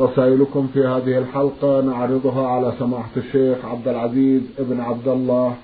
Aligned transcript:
رسائلكم 0.00 0.68
في 0.72 0.86
هذه 0.86 1.18
الحلقة 1.18 1.80
نعرضها 1.80 2.48
على 2.48 2.72
سماحة 2.78 3.10
الشيخ 3.16 3.64
عبد 3.64 3.88
العزيز 3.88 4.42
ابن 4.58 4.80
عبد 4.80 5.08
الله. 5.08 5.56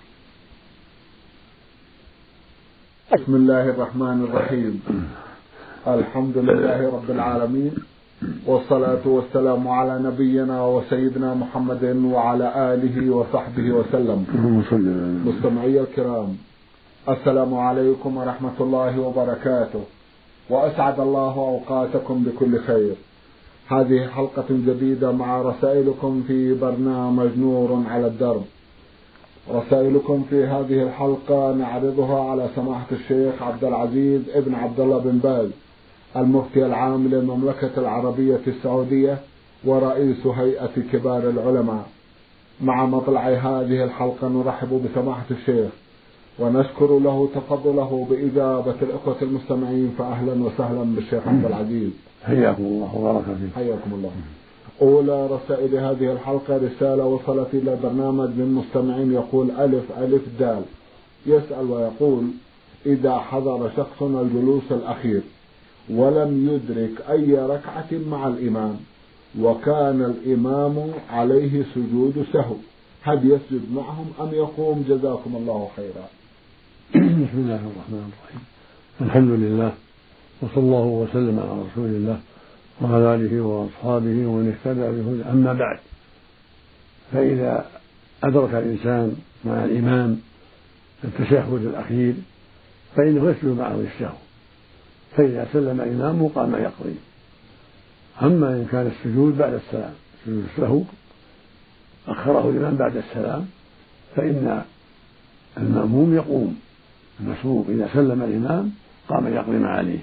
بسم 3.14 3.34
الله 3.36 3.68
الرحمن 3.68 4.24
الرحيم. 4.24 4.82
الحمد 5.86 6.38
لله 6.38 6.78
رب 6.96 7.10
العالمين 7.10 7.74
والصلاة 8.46 9.04
والسلام 9.06 9.68
على 9.68 9.98
نبينا 10.02 10.66
وسيدنا 10.66 11.34
محمد 11.34 11.84
وعلى 12.04 12.74
آله 12.74 13.10
وصحبه 13.14 13.70
وسلم. 13.70 14.26
مستمعي 15.26 15.80
الكرام 15.80 16.36
السلام 17.08 17.54
عليكم 17.54 18.16
ورحمة 18.16 18.58
الله 18.60 19.00
وبركاته. 19.00 19.82
وأسعد 20.50 21.00
الله 21.00 21.34
أوقاتكم 21.36 22.24
بكل 22.24 22.58
خير. 22.58 22.94
هذه 23.68 24.06
حلقة 24.06 24.44
جديدة 24.50 25.12
مع 25.12 25.42
رسائلكم 25.42 26.24
في 26.28 26.54
برنامج 26.54 27.38
نور 27.38 27.82
على 27.88 28.06
الدرب. 28.06 28.44
رسائلكم 29.50 30.24
في 30.30 30.44
هذه 30.44 30.82
الحلقة 30.82 31.52
نعرضها 31.52 32.30
على 32.30 32.48
سماحة 32.56 32.86
الشيخ 32.92 33.42
عبد 33.42 33.64
العزيز 33.64 34.22
ابن 34.34 34.54
عبد 34.54 34.80
الله 34.80 34.98
بن 34.98 35.18
باز 35.18 35.48
المفتي 36.16 36.66
العام 36.66 37.08
للمملكة 37.08 37.70
العربية 37.76 38.40
السعودية 38.46 39.18
ورئيس 39.64 40.26
هيئة 40.26 40.72
كبار 40.92 41.28
العلماء. 41.28 41.86
مع 42.60 42.86
مطلع 42.86 43.28
هذه 43.28 43.84
الحلقة 43.84 44.28
نرحب 44.28 44.82
بسماحة 44.84 45.26
الشيخ. 45.30 45.70
ونشكر 46.38 46.98
له 46.98 47.28
تفضله 47.34 48.06
بإجابة 48.10 48.74
الإخوة 48.82 49.16
المستمعين 49.22 49.94
فأهلا 49.98 50.44
وسهلا 50.44 50.82
بالشيخ 50.82 51.28
عبد 51.28 51.44
العزيز. 51.44 51.90
حياكم 52.24 52.62
الله 52.62 52.96
وبارك 52.96 53.24
فيكم. 53.24 53.50
حياكم 53.54 53.92
الله. 53.92 54.10
أولى 54.82 55.26
رسائل 55.26 55.76
هذه 55.76 56.12
الحلقة 56.12 56.56
رسالة 56.56 57.06
وصلت 57.06 57.48
إلى 57.54 57.78
برنامج 57.82 58.28
من 58.28 58.54
مستمعين 58.54 59.12
يقول 59.12 59.50
ألف 59.50 59.84
ألف 59.98 60.22
دال. 60.38 60.62
يسأل 61.26 61.70
ويقول 61.70 62.24
إذا 62.86 63.18
حضر 63.18 63.70
شخص 63.76 64.02
الجلوس 64.02 64.62
الأخير 64.70 65.22
ولم 65.90 66.48
يدرك 66.48 67.10
أي 67.10 67.34
ركعة 67.34 67.88
مع 68.10 68.28
الإمام 68.28 68.76
وكان 69.40 70.00
الإمام 70.02 70.90
عليه 71.10 71.64
سجود 71.74 72.26
سهو 72.32 72.54
هل 73.02 73.30
يسجد 73.30 73.62
معهم 73.74 74.06
أم 74.20 74.28
يقوم؟ 74.32 74.84
جزاكم 74.88 75.36
الله 75.36 75.68
خيرا. 75.76 76.08
بسم 76.94 77.38
الله 77.38 77.54
الرحمن 77.54 78.12
الرحيم. 78.12 78.42
الحمد 79.00 79.30
لله 79.30 79.72
وصلى 80.42 80.64
الله 80.64 80.84
وسلم 80.86 81.40
على 81.40 81.62
رسول 81.62 81.86
الله 81.86 82.20
وعلى 82.80 83.14
آله 83.14 83.40
وأصحابه 83.40 84.26
ومن 84.26 84.54
اهتدى 84.54 84.80
بهدى 84.80 85.30
أما 85.30 85.52
بعد 85.52 85.78
فإذا 87.12 87.66
أدرك 88.24 88.54
الإنسان 88.54 89.16
مع 89.44 89.64
الإمام 89.64 90.20
التشهد 91.04 91.66
الأخير 91.66 92.14
فإنه 92.96 93.30
يسجد 93.30 93.58
معه 93.58 93.80
السهو 93.80 94.16
فإذا 95.16 95.48
سلم 95.52 95.80
الإمام 95.80 96.28
قام 96.28 96.54
يقضي. 96.54 96.94
أما 98.22 98.48
إن 98.48 98.66
كان 98.72 98.86
السجود 98.86 99.38
بعد 99.38 99.52
السلام 99.52 99.94
سجود 100.26 100.44
السهو 100.52 100.82
أخره 102.08 102.50
الإمام 102.50 102.76
بعد 102.76 102.96
السلام 102.96 103.46
فإن 104.16 104.62
المأموم 105.58 106.14
يقوم. 106.14 106.63
المسبوق 107.20 107.66
إذا 107.68 107.90
سلم 107.94 108.22
الإمام 108.22 108.72
قام 109.08 109.34
يقضي 109.34 109.56
ما 109.56 109.68
عليه 109.68 109.98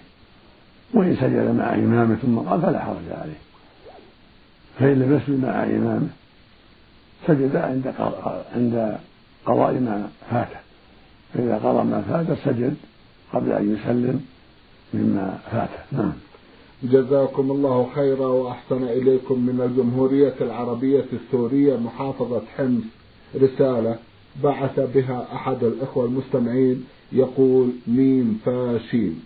وإن 0.94 1.16
سجد 1.16 1.56
مع 1.56 1.76
إمامه 1.76 2.16
ثم 2.16 2.40
قام 2.40 2.62
فلا 2.62 2.80
حرج 2.80 3.12
عليه. 3.12 3.40
فإن 4.80 5.00
لم 5.00 5.16
يسجد 5.16 5.44
مع 5.44 5.64
إمامه 5.64 6.08
سجد 7.28 7.56
عند 7.56 7.94
عند 8.56 8.98
قضاء 9.46 9.74
ما 9.74 10.10
فاته. 10.30 10.60
فإذا 11.34 11.56
قضى 11.58 11.84
ما 11.84 12.02
فات 12.02 12.38
سجد 12.46 12.76
قبل 13.34 13.52
أن 13.52 13.76
يسلم 13.76 14.26
مما 14.94 15.40
فاته. 15.52 15.80
نعم. 15.92 16.14
جزاكم 16.84 17.52
الله 17.52 17.90
خيرا 17.96 18.28
وأحسن 18.28 18.84
إليكم 18.84 19.40
من 19.40 19.62
الجمهورية 19.62 20.36
العربية 20.42 21.06
السورية 21.14 21.78
محافظة 21.78 22.42
حمص. 22.58 22.84
رسالة 23.36 23.98
بعث 24.44 24.80
بها 24.80 25.28
أحد 25.34 25.64
الإخوة 25.64 26.06
المستمعين 26.06 26.86
يقول 27.12 27.72
ميم 27.88 28.40
فاشين 28.46 29.24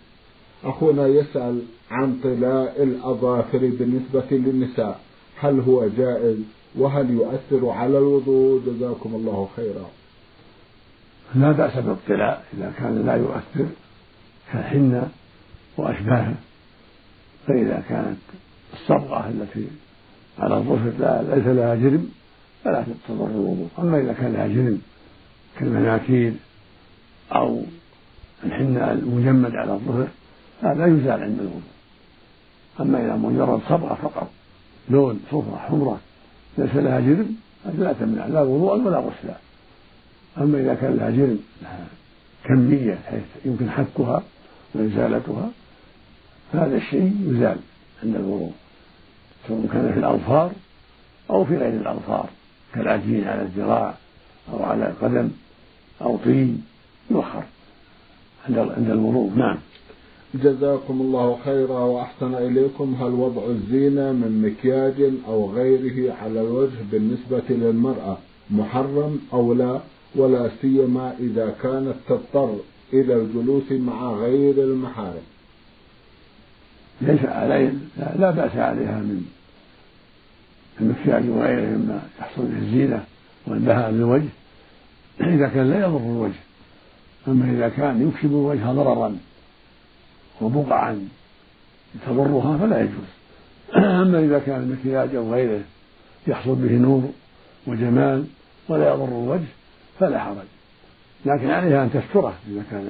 أخونا 0.63 1.07
يسأل 1.07 1.61
عن 1.91 2.19
طلاء 2.23 2.83
الأظافر 2.83 3.57
بالنسبة 3.57 4.25
للنساء. 4.31 4.99
هل 5.39 5.59
هو 5.59 5.87
جائز 5.97 6.37
وهل 6.75 7.09
يؤثر 7.09 7.69
على 7.69 7.97
الوضوء؟ 7.97 8.61
جزاكم 8.65 9.15
الله 9.15 9.49
خيرا. 9.55 9.89
لا 11.35 11.51
بأس 11.51 11.77
بالطلاء 11.77 12.45
إذا 12.53 12.73
كان 12.77 13.05
لا 13.05 13.15
يؤثر 13.15 13.65
كالحنة 14.53 15.09
وأشباهه 15.77 16.35
فإذا 17.47 17.83
كانت 17.89 18.17
الصبغة 18.73 19.29
التي 19.29 19.67
على 20.39 20.57
الظفر 20.57 20.89
ليس 21.35 21.47
لها 21.47 21.75
جرم 21.75 22.09
فلا 22.63 22.85
تضر 23.07 23.27
الوضوء 23.27 23.67
أما 23.79 23.99
إذا 23.99 24.13
كان 24.13 24.33
لها 24.33 24.47
جرم 24.47 24.81
كالمناكير 25.59 26.33
أو 27.31 27.61
الحنة 28.43 28.91
المجمد 28.91 29.55
على 29.55 29.73
الظهر 29.73 30.07
هذا 30.61 30.85
يزال 30.85 31.23
عند 31.23 31.39
الوضوء 31.39 31.61
أما 32.79 33.05
إذا 33.05 33.15
مجرد 33.15 33.61
صبغة 33.69 33.93
فقط 33.93 34.29
لون 34.89 35.19
صفرة 35.31 35.57
حمرة 35.57 35.99
ليس 36.57 36.75
لها 36.75 36.99
جرم 36.99 37.35
هذه 37.65 37.75
لا 37.75 37.93
تمنع 37.93 38.25
لا 38.25 38.41
وضوءا 38.41 38.75
ولا 38.75 38.97
غسلا 38.97 39.37
أما 40.37 40.59
إذا 40.59 40.73
كان 40.73 40.95
لها 40.95 41.09
جرم 41.09 41.39
لها 41.61 41.87
كمية 42.43 42.99
حيث 43.05 43.23
يمكن 43.45 43.69
حكها 43.69 44.23
وإزالتها 44.75 45.49
هذا 46.53 46.77
الشيء 46.77 47.15
يزال 47.27 47.57
عند 48.03 48.15
الوضوء 48.15 48.53
سواء 49.47 49.67
كان 49.73 49.93
في 49.93 49.99
الأظفار 49.99 50.51
أو 51.29 51.45
في 51.45 51.57
غير 51.57 51.73
الأظفار 51.73 52.29
كالعجين 52.73 53.27
على 53.27 53.41
الذراع 53.41 53.93
أو 54.53 54.63
على 54.63 54.87
القدم 54.87 55.29
أو 56.01 56.17
طين. 56.17 56.65
يؤخر 57.11 57.43
عند 58.49 58.89
الوضوء 58.89 59.31
نعم. 59.35 59.57
جزاكم 60.43 61.01
الله 61.01 61.37
خيرا 61.45 61.79
وأحسن 61.79 62.33
إليكم. 62.35 62.95
هل 63.01 63.11
وضع 63.11 63.45
الزينة 63.45 64.11
من 64.11 64.41
مكياج 64.45 65.13
أو 65.27 65.51
غيره 65.51 66.13
على 66.13 66.41
الوجه 66.41 66.77
بالنسبة 66.91 67.43
للمرأة 67.49 68.17
محرم 68.51 69.19
أو 69.33 69.53
لا؟ 69.53 69.79
ولا 70.15 70.49
سيما 70.61 71.15
إذا 71.19 71.55
كانت 71.63 71.95
تضطر 72.09 72.55
إلى 72.93 73.15
الجلوس 73.15 73.71
مع 73.71 74.11
غير 74.11 74.63
المحارم. 74.63 75.23
ليس 77.01 77.25
عليه 77.25 77.73
لا 77.97 78.31
بأس 78.31 78.55
عليها 78.55 78.99
من 78.99 79.25
المكياج 80.81 81.29
وغيره 81.29 81.77
مما 81.77 82.01
يحصل 82.19 82.41
به 82.41 82.57
الزينة 82.57 83.03
والبهاء 83.47 83.91
للوجه 83.91 84.29
إذا 85.21 85.47
كان 85.47 85.69
لا 85.69 85.79
يضر 85.79 85.97
الوجه. 85.97 86.44
أما 87.27 87.51
إذا 87.51 87.69
كان 87.69 88.09
يكسب 88.09 88.31
الوجه 88.31 88.71
ضررا 88.71 89.17
وبقعا 90.41 91.07
تضرها 92.07 92.57
فلا 92.57 92.81
يجوز. 92.81 93.09
أما 94.01 94.19
إذا 94.19 94.39
كان 94.39 94.61
المكياج 94.61 95.15
أو 95.15 95.33
غيره 95.33 95.61
يحصل 96.27 96.55
به 96.55 96.71
نور 96.71 97.11
وجمال 97.67 98.25
ولا 98.69 98.93
يضر 98.93 99.07
الوجه 99.07 99.47
فلا 99.99 100.19
حرج. 100.19 100.45
لكن 101.25 101.49
عليها 101.49 101.83
أن 101.83 101.89
تستره 101.93 102.33
إذا 102.47 102.63
كان 102.71 102.89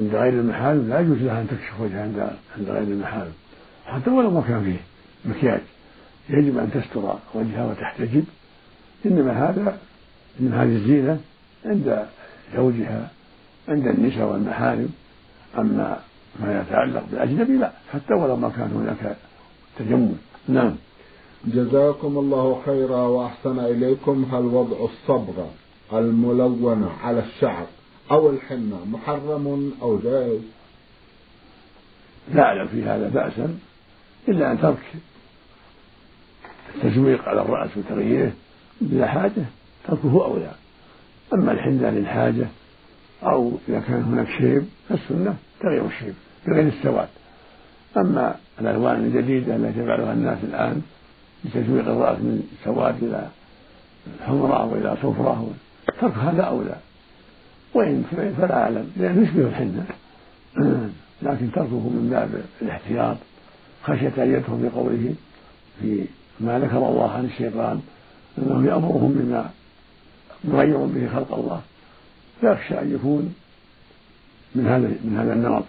عند 0.00 0.14
غير 0.14 0.32
المحارم 0.32 0.88
لا 0.88 1.00
يجوز 1.00 1.18
لها 1.18 1.40
أن 1.40 1.48
تكشف 1.48 1.80
وجهها 1.80 2.02
عند 2.02 2.30
عند 2.58 2.70
غير 2.70 2.82
المحارم 2.82 3.32
حتى 3.86 4.10
ولو 4.10 4.30
ما 4.30 4.40
كان 4.40 4.64
فيه 4.64 4.80
مكياج 5.30 5.60
يجب 6.28 6.58
أن 6.58 6.70
تستر 6.70 7.18
وجهها 7.34 7.64
وتحتجب. 7.64 8.24
إنما 9.06 9.50
هذا 9.50 9.78
إنما 10.40 10.62
هذه 10.62 10.76
الزينة 10.76 11.20
عند 11.64 12.06
زوجها 12.56 13.10
عند 13.68 13.86
النساء 13.86 14.32
والمحارم 14.32 14.88
أما 15.58 16.00
ما 16.40 16.60
يتعلق 16.60 17.04
بالأجنبي 17.10 17.56
لا 17.56 17.72
حتى 17.92 18.14
ولو 18.14 18.36
ما 18.36 18.48
كان 18.48 18.70
هناك 18.74 19.16
تجمل. 19.78 20.14
نعم. 20.48 20.76
جزاكم 21.44 22.18
الله 22.18 22.62
خيرا 22.66 22.96
وأحسن 22.96 23.58
إليكم. 23.58 24.26
هل 24.32 24.44
وضع 24.44 24.76
الصبغة 24.84 25.50
الملونة 25.92 26.90
على 27.02 27.20
الشعر 27.20 27.66
أو 28.10 28.30
الحنة 28.30 28.84
محرم 28.84 29.72
أو 29.82 29.98
جائز؟ 29.98 30.40
لا 32.34 32.42
أعلم 32.42 32.66
في 32.66 32.82
هذا 32.82 33.08
بأسا 33.08 33.58
إلا 34.28 34.52
أن 34.52 34.60
ترك 34.60 34.94
التزويق 36.74 37.28
على 37.28 37.42
الرأس 37.42 37.70
وتغييره 37.76 38.32
بلا 38.80 39.06
حاجة 39.06 39.44
تركه 39.88 40.24
أولى. 40.24 40.52
أما 41.34 41.52
الحنة 41.52 41.90
للحاجة 41.90 42.46
أو 43.22 43.52
إذا 43.68 43.80
كان 43.80 44.02
هناك 44.02 44.28
شيب 44.38 44.64
فالسنة 44.88 45.36
تغيير 45.60 45.86
الشيب 45.86 46.14
بغير 46.46 46.68
السواد. 46.68 47.08
أما 47.96 48.36
الألوان 48.60 49.04
الجديدة 49.04 49.56
التي 49.56 49.80
يفعلها 49.80 50.12
الناس 50.12 50.38
الآن 50.42 50.82
بتزويق 51.44 51.88
الرأس 51.88 52.18
من 52.18 52.42
سواد 52.64 53.02
إلى 53.02 53.28
حمراء 54.26 54.66
وإلى 54.66 54.96
صفرة 55.02 55.50
ترك 56.00 56.12
هذا 56.12 56.42
أولى. 56.42 56.76
وإن 57.74 58.04
فلا 58.38 58.62
أعلم 58.62 58.90
لأنه 58.96 59.22
يشبه 59.22 59.48
الحنة. 59.48 59.84
لكن 61.22 61.52
تركه 61.52 61.88
من 61.88 62.08
باب 62.10 62.42
الاحتياط 62.62 63.16
خشية 63.82 64.12
أن 64.18 64.34
يدخل 64.34 64.58
في 64.60 64.68
قوله 64.68 65.14
في 65.80 66.04
ما 66.40 66.58
ذكر 66.58 66.76
الله 66.76 67.12
عن 67.12 67.24
الشيطان 67.24 67.80
أنه 68.38 68.66
يأمرهم 68.66 69.12
بما 69.12 69.50
يغير 70.44 70.76
به 70.76 71.08
خلق 71.14 71.34
الله. 71.34 71.60
فيخشى 72.40 72.80
أن 72.80 72.94
يكون 72.94 73.34
من 74.54 74.66
هذا 74.66 74.88
من 75.04 75.16
هذا 75.20 75.32
النمط. 75.32 75.64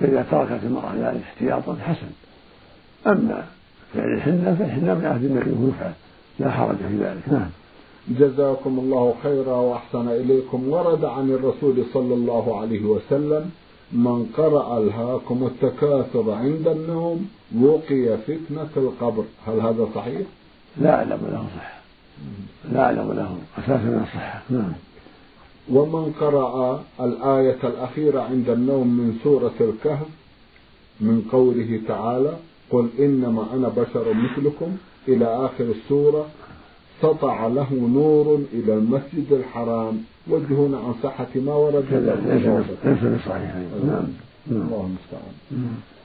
فإذا 0.00 0.26
تركت 0.30 0.64
المرأة 0.64 0.94
ذلك 0.94 1.22
احتياطا 1.22 1.76
حسن. 1.82 2.10
أما 3.06 3.44
فعل 3.94 4.14
الحنة 4.14 4.56
فالحنة 4.58 4.94
من 4.94 5.04
عهد 5.04 5.24
النبي 5.24 5.50
ويفعل 5.50 5.92
لا 6.38 6.50
حرج 6.50 6.76
في 6.76 6.96
ذلك. 7.04 7.28
نعم. 7.28 7.50
جزاكم 8.08 8.78
الله 8.78 9.14
خيرا 9.22 9.56
وأحسن 9.56 10.08
إليكم. 10.08 10.68
ورد 10.68 11.04
عن 11.04 11.30
الرسول 11.30 11.84
صلى 11.92 12.14
الله 12.14 12.60
عليه 12.60 12.82
وسلم 12.84 13.50
من 13.92 14.26
قرأ 14.36 14.78
ألهاكم 14.78 15.46
التكاثر 15.46 16.30
عند 16.32 16.68
النوم 16.68 17.28
وقي 17.60 18.16
فتنة 18.16 18.68
القبر. 18.76 19.24
هل 19.46 19.60
هذا 19.60 19.88
صحيح؟ 19.94 20.26
لا 20.76 20.94
أعلم 20.94 21.20
له 21.32 21.46
صحة 21.56 21.73
لا 22.72 22.80
أعلم 22.84 23.12
له 23.12 23.38
أساسا 23.58 23.76
من 23.84 24.02
الصحة. 24.02 24.42
نعم. 24.50 24.72
ومن 25.70 26.12
قرأ 26.20 26.84
الآية 27.00 27.58
الأخيرة 27.64 28.20
عند 28.20 28.48
النوم 28.48 28.86
من 28.88 29.18
سورة 29.24 29.54
الكهف 29.60 30.06
من 31.00 31.28
قوله 31.32 31.80
تعالى 31.88 32.36
قل 32.70 32.88
إنما 32.98 33.46
أنا 33.54 33.68
بشر 33.68 34.14
مثلكم 34.14 34.76
إلى 35.08 35.24
آخر 35.24 35.64
السورة 35.64 36.26
سطع 37.02 37.46
له 37.46 37.68
نور 37.72 38.40
إلى 38.52 38.74
المسجد 38.74 39.32
الحرام. 39.32 40.04
وجهنا 40.28 40.78
عن 40.78 40.94
صحة 41.02 41.32
ما 41.36 41.54
ورد. 41.54 41.84
ليس 42.84 42.98
بصحيح 42.98 43.54
نعم. 43.86 44.06
الله 44.50 44.88
المستعان. 44.88 45.34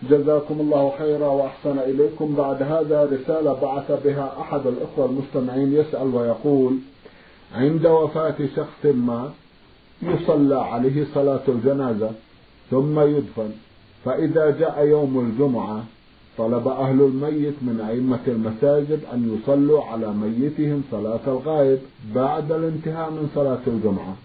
جزاكم 0.03 0.59
الله 0.59 0.93
خيرا 0.99 1.27
وأحسن 1.27 1.79
إليكم. 1.79 2.35
بعد 2.37 2.63
هذا 2.63 3.03
رسالة 3.03 3.53
بعث 3.53 3.91
بها 4.05 4.33
أحد 4.41 4.61
الأخوة 4.67 5.05
المستمعين 5.05 5.73
يسأل 5.73 6.15
ويقول 6.15 6.77
عند 7.55 7.85
وفاة 7.85 8.35
شخص 8.55 8.85
ما 8.85 9.31
يصلى 10.01 10.55
عليه 10.55 11.05
صلاة 11.13 11.41
الجنازة 11.47 12.11
ثم 12.71 12.99
يدفن 12.99 13.49
فإذا 14.05 14.49
جاء 14.59 14.85
يوم 14.85 15.19
الجمعة 15.19 15.83
طلب 16.37 16.67
أهل 16.67 17.01
الميت 17.01 17.53
من 17.61 17.81
أئمة 17.89 18.19
المساجد 18.27 18.99
أن 19.13 19.37
يصلوا 19.37 19.83
على 19.83 20.13
ميتهم 20.13 20.83
صلاة 20.91 21.19
الغائب 21.27 21.79
بعد 22.15 22.51
الانتهاء 22.51 23.09
من 23.09 23.29
صلاة 23.35 23.59
الجمعة. 23.67 24.15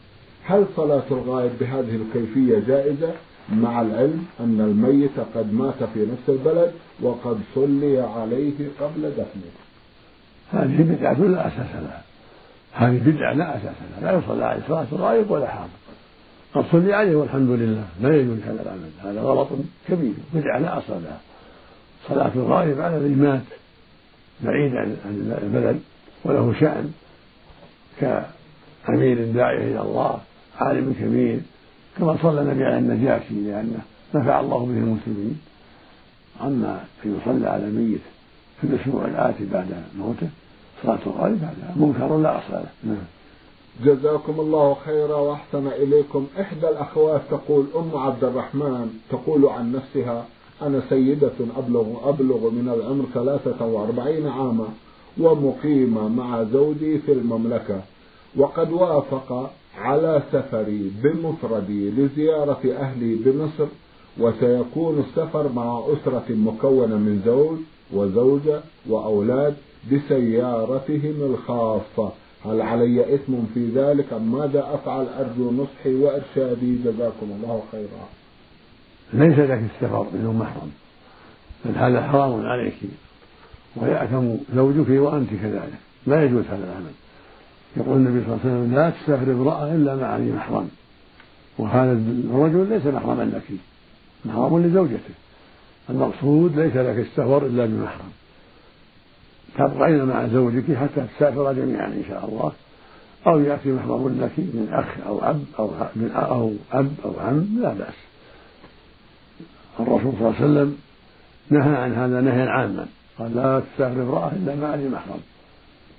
هل 0.44 0.67
صلاة 0.77 1.03
الغائب 1.11 1.50
بهذه 1.61 1.97
الكيفية 1.97 2.59
جائزة؟ 2.69 3.12
مع 3.52 3.81
العلم 3.81 4.26
أن 4.41 4.61
الميت 4.61 5.20
قد 5.35 5.52
مات 5.52 5.85
في 5.94 6.00
نفس 6.00 6.29
البلد 6.29 6.73
وقد 7.02 7.38
صلي 7.55 8.00
عليه 8.00 8.69
قبل 8.81 9.11
دفنه. 9.11 9.52
هذه 10.52 10.82
بدعة 10.82 11.12
لا 11.12 11.46
أساس 11.46 11.75
لها. 11.75 12.02
هذه 12.73 13.00
بدعة 13.06 13.32
لا 13.32 13.56
أساس 13.56 13.75
لها. 13.91 14.12
لا 14.12 14.19
يصلى 14.19 14.44
عليه 14.44 14.62
صلاة 14.69 14.87
الغائب 14.93 15.31
ولا 15.31 15.46
حاضر. 15.46 15.69
قد 16.55 16.64
صلي 16.73 16.94
عليه 16.94 17.17
والحمد 17.17 17.50
لله. 17.50 17.85
لا 18.00 18.17
يجوز 18.17 18.38
هذا 18.38 18.62
العمل. 18.62 18.91
هذا 19.02 19.20
غلط 19.20 19.49
كبير. 19.88 20.14
بدعة 20.35 20.58
لا 20.58 20.79
أصل 20.79 20.93
لها. 20.93 21.20
صلاة 22.08 22.32
الغائب 22.37 22.81
على 22.81 22.96
الذي 22.96 23.14
مات 23.14 23.43
بعيد 24.41 24.75
عن 24.75 25.38
البلد 25.43 25.81
وله 26.25 26.55
شأن 26.61 26.93
كأمير 28.00 29.32
داعية 29.32 29.73
إلى 29.73 29.81
الله 29.81 30.20
عالم 30.61 30.94
كبير. 31.00 31.41
كما 31.99 32.17
صلى 32.23 32.41
النبي 32.41 32.64
على 32.64 32.79
النجاشي 32.79 33.35
لأنه 33.35 33.81
نفع 34.14 34.41
الله 34.41 34.58
به 34.58 34.79
المسلمين. 34.79 35.41
أما 36.41 36.85
أن 37.05 37.20
يصلى 37.20 37.49
على 37.49 37.67
ميت 37.67 38.00
في 38.61 38.67
الأسبوع 38.67 39.05
الآتي 39.05 39.44
بعد 39.52 39.67
موته 39.99 40.29
صلاة 40.82 40.99
الغائب 41.06 41.38
هذا 41.38 41.75
منكر 41.76 42.19
لا 42.19 42.38
أصل 42.38 42.52
له. 42.52 42.67
نعم. 42.85 43.05
جزاكم 43.85 44.41
الله 44.41 44.76
خيرا 44.85 45.17
وأحسن 45.17 45.67
إليكم. 45.67 46.26
إحدى 46.41 46.69
الأخوات 46.69 47.20
تقول 47.31 47.67
أم 47.76 47.99
عبد 47.99 48.25
الرحمن 48.25 48.99
تقول 49.11 49.46
عن 49.46 49.73
نفسها 49.73 50.25
أنا 50.62 50.82
سيدة 50.88 51.32
ابلغ 51.56 52.08
أبلغ 52.08 52.50
من 52.50 52.69
العمر 52.69 53.05
43 53.14 54.26
عاما 54.26 54.69
ومقيمة 55.19 56.08
مع 56.08 56.43
زوجي 56.43 56.99
في 56.99 57.12
المملكة 57.12 57.81
وقد 58.37 58.73
وافق 58.73 59.50
على 59.79 60.23
سفري 60.32 60.91
بمفردي 61.03 61.91
لزيارة 61.91 62.61
أهلي 62.79 63.15
بمصر 63.15 63.67
وسيكون 64.19 64.99
السفر 64.99 65.53
مع 65.53 65.82
أسرة 65.93 66.25
مكونة 66.31 66.97
من 66.97 67.23
زوج 67.26 67.59
وزوجة 67.93 68.61
وأولاد 68.87 69.56
بسيارتهم 69.93 71.23
الخاصة. 71.23 72.12
هل 72.44 72.61
علي 72.62 73.15
إثم 73.15 73.32
في 73.55 73.69
ذلك 73.75 74.12
أم 74.12 74.32
ماذا 74.32 74.75
أفعل؟ 74.75 75.06
أرجو 75.19 75.50
نصحي 75.50 75.94
وإرشادي. 75.94 76.79
جزاكم 76.85 77.27
الله 77.37 77.62
خيرا. 77.73 78.09
ليس 79.12 79.38
لك 79.38 79.62
السفر 79.75 80.06
بدون 80.15 80.37
محرم 80.37 80.70
بل 81.65 81.75
هذا 81.77 82.03
حرام 82.03 82.47
عليك 82.47 82.75
ويأثم 83.77 84.35
زوجك 84.55 84.88
وأنت 84.88 85.31
كذلك. 85.31 85.79
لا 86.06 86.25
يجوز 86.25 86.44
هذا 86.44 86.65
العمل. 86.65 87.04
يقول 87.76 87.97
النبي 87.97 88.25
صلى 88.25 88.35
الله 88.35 88.41
عليه 88.44 88.55
وسلم 88.55 88.75
لا 88.75 88.91
تسافر 88.91 89.32
امرأة 89.32 89.75
إلا 89.75 89.97
مع 89.97 90.17
ذي 90.17 90.32
محرم. 90.32 90.69
وهذا 91.58 91.93
الرجل 91.93 92.69
ليس 92.69 92.87
محرما 92.87 93.22
لك 93.22 93.58
محرم 94.25 94.67
لزوجته. 94.67 95.15
المقصود 95.91 96.58
ليس 96.58 96.77
لك 96.77 96.98
السفر 96.98 97.46
إلا 97.46 97.67
بمحرم. 97.67 98.13
تبقين 99.58 100.05
مع 100.05 100.27
زوجك 100.27 100.77
حتى 100.77 101.06
تسافر 101.17 101.53
جميعا 101.53 101.87
إن 101.87 102.03
شاء 102.08 102.29
الله. 102.29 102.53
أو 103.27 103.41
يأتي 103.41 103.72
محرم 103.72 104.19
لك 104.20 104.39
من 104.39 104.69
أخ 104.72 105.06
أو 105.06 105.19
أب 105.31 105.44
أو 105.58 105.70
من 105.96 106.10
أو 106.10 106.53
أب 106.72 106.93
أو 107.05 107.20
عم 107.20 107.58
لا 107.63 107.72
بأس. 107.72 107.94
الرسول 109.81 110.13
صلى 110.13 110.20
الله 110.20 110.34
عليه 110.41 110.44
وسلم 110.44 110.79
نهى 111.51 111.77
عن 111.77 111.94
هذا 111.94 112.20
نهيا 112.20 112.51
عاما. 112.51 112.87
قال 113.19 113.37
لا 113.37 113.63
تسافر 113.77 114.03
امرأة 114.03 114.32
إلا 114.32 114.55
مع 114.55 114.75
ذي 114.75 114.89
محرم. 114.89 115.20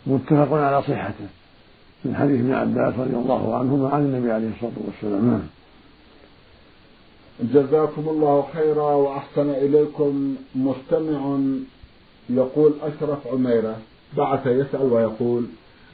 متفق 0.07 0.53
على 0.53 0.81
صحته. 0.81 1.27
من 2.05 2.15
حديث 2.15 2.39
ابن 2.39 2.53
عباس 2.53 2.99
رضي 2.99 3.15
الله 3.15 3.55
عنهما 3.55 3.89
عن 3.89 4.01
النبي 4.01 4.31
عليه 4.31 4.49
الصلاة 4.55 4.77
والسلام. 4.87 5.25
نعم 5.31 5.41
جزاكم 7.53 8.09
الله 8.09 8.47
خيرا 8.53 8.91
وأحسن 8.93 9.49
إليكم. 9.49 10.35
مستمع 10.55 11.37
يقول 12.29 12.73
أشرف 12.81 13.27
عميرة 13.27 13.77
بعث 14.17 14.47
يسأل 14.47 14.93
ويقول 14.93 15.45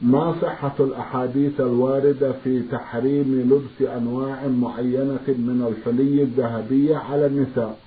ما 0.02 0.36
صحة 0.42 0.76
الأحاديث 0.80 1.60
الواردة 1.60 2.32
في 2.44 2.62
تحريم 2.72 3.50
لبس 3.52 3.90
أنواع 3.90 4.48
معينة 4.48 5.28
من 5.28 5.68
الحلي 5.68 6.24
الذهبية 6.24 6.98
على 6.98 7.26
النساء؟ 7.26 7.78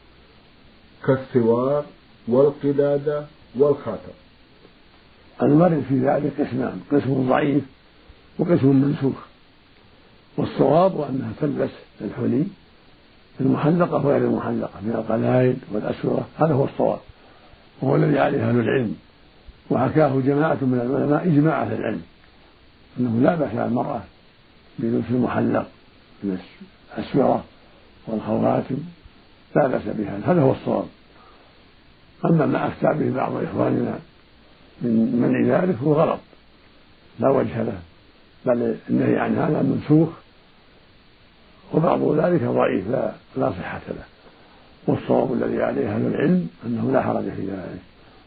كالسوار 1.07 1.85
والقلادة 2.29 3.27
والخاتم. 3.59 4.17
الورد 5.43 5.83
في 5.89 5.99
ذلك 5.99 6.33
قسمان 6.41 6.81
قسم 6.93 7.29
ضعيف 7.29 7.65
وقسم 8.39 8.77
منسوخ. 8.77 9.15
والصواب 10.37 11.01
أنها 11.01 11.33
تلبس 11.41 11.71
الحلي 12.01 12.45
المحلقة 13.41 14.07
وغير 14.07 14.17
المحلقة 14.17 14.81
من 14.83 14.91
القلائد 14.95 15.59
والأسورة. 15.73 16.29
هذا 16.39 16.55
هو 16.55 16.65
الصواب. 16.65 16.99
وهو 17.83 17.97
الذي 17.97 18.19
عليه 18.19 18.49
أهل 18.49 18.61
العلم. 18.61 18.97
وحكاه 19.71 20.21
جماعة 20.21 20.59
من 20.63 20.81
العلماء 20.81 21.27
إجماع 21.27 21.63
أهل 21.63 21.73
العلم. 21.73 22.03
أنه 23.01 23.21
لا 23.21 23.35
بأس 23.35 23.51
على 23.51 23.67
المرأة 23.67 24.03
بلبس 24.79 25.05
المحلق 25.11 25.67
من 26.23 26.39
الأسورة 26.99 27.45
والخواتم. 28.07 28.77
لا 29.57 29.67
بأس 29.67 29.83
بها 29.87 30.19
هذا 30.25 30.43
هو 30.43 30.53
الصواب. 30.53 30.87
أما 32.25 32.47
ما 32.47 32.69
أفتى 32.69 32.99
به 32.99 33.17
بعض 33.17 33.33
إخواننا 33.33 33.99
من 34.83 35.17
منع 35.23 35.59
ذلك 35.59 35.77
هو 35.85 35.93
غلط. 35.93 36.21
لا 37.21 37.31
وجه 37.31 37.63
له. 37.63 37.79
بل 38.47 38.77
النهي 38.91 39.19
عن 39.19 39.37
هذا 39.37 39.63
منسوخ 39.63 40.09
وبعض 41.75 42.19
ذلك 42.19 42.43
ضعيف 42.43 42.91
لا, 42.91 43.13
لا 43.37 43.51
صحة 43.51 43.81
له. 43.89 44.05
والصواب 44.87 45.33
الذي 45.33 45.63
عليه 45.63 45.95
أهل 45.95 46.07
العلم 46.07 46.49
أنه 46.67 46.91
لا 46.93 47.03
حرج 47.03 47.25
في 47.25 47.43
ذلك. 47.43 47.81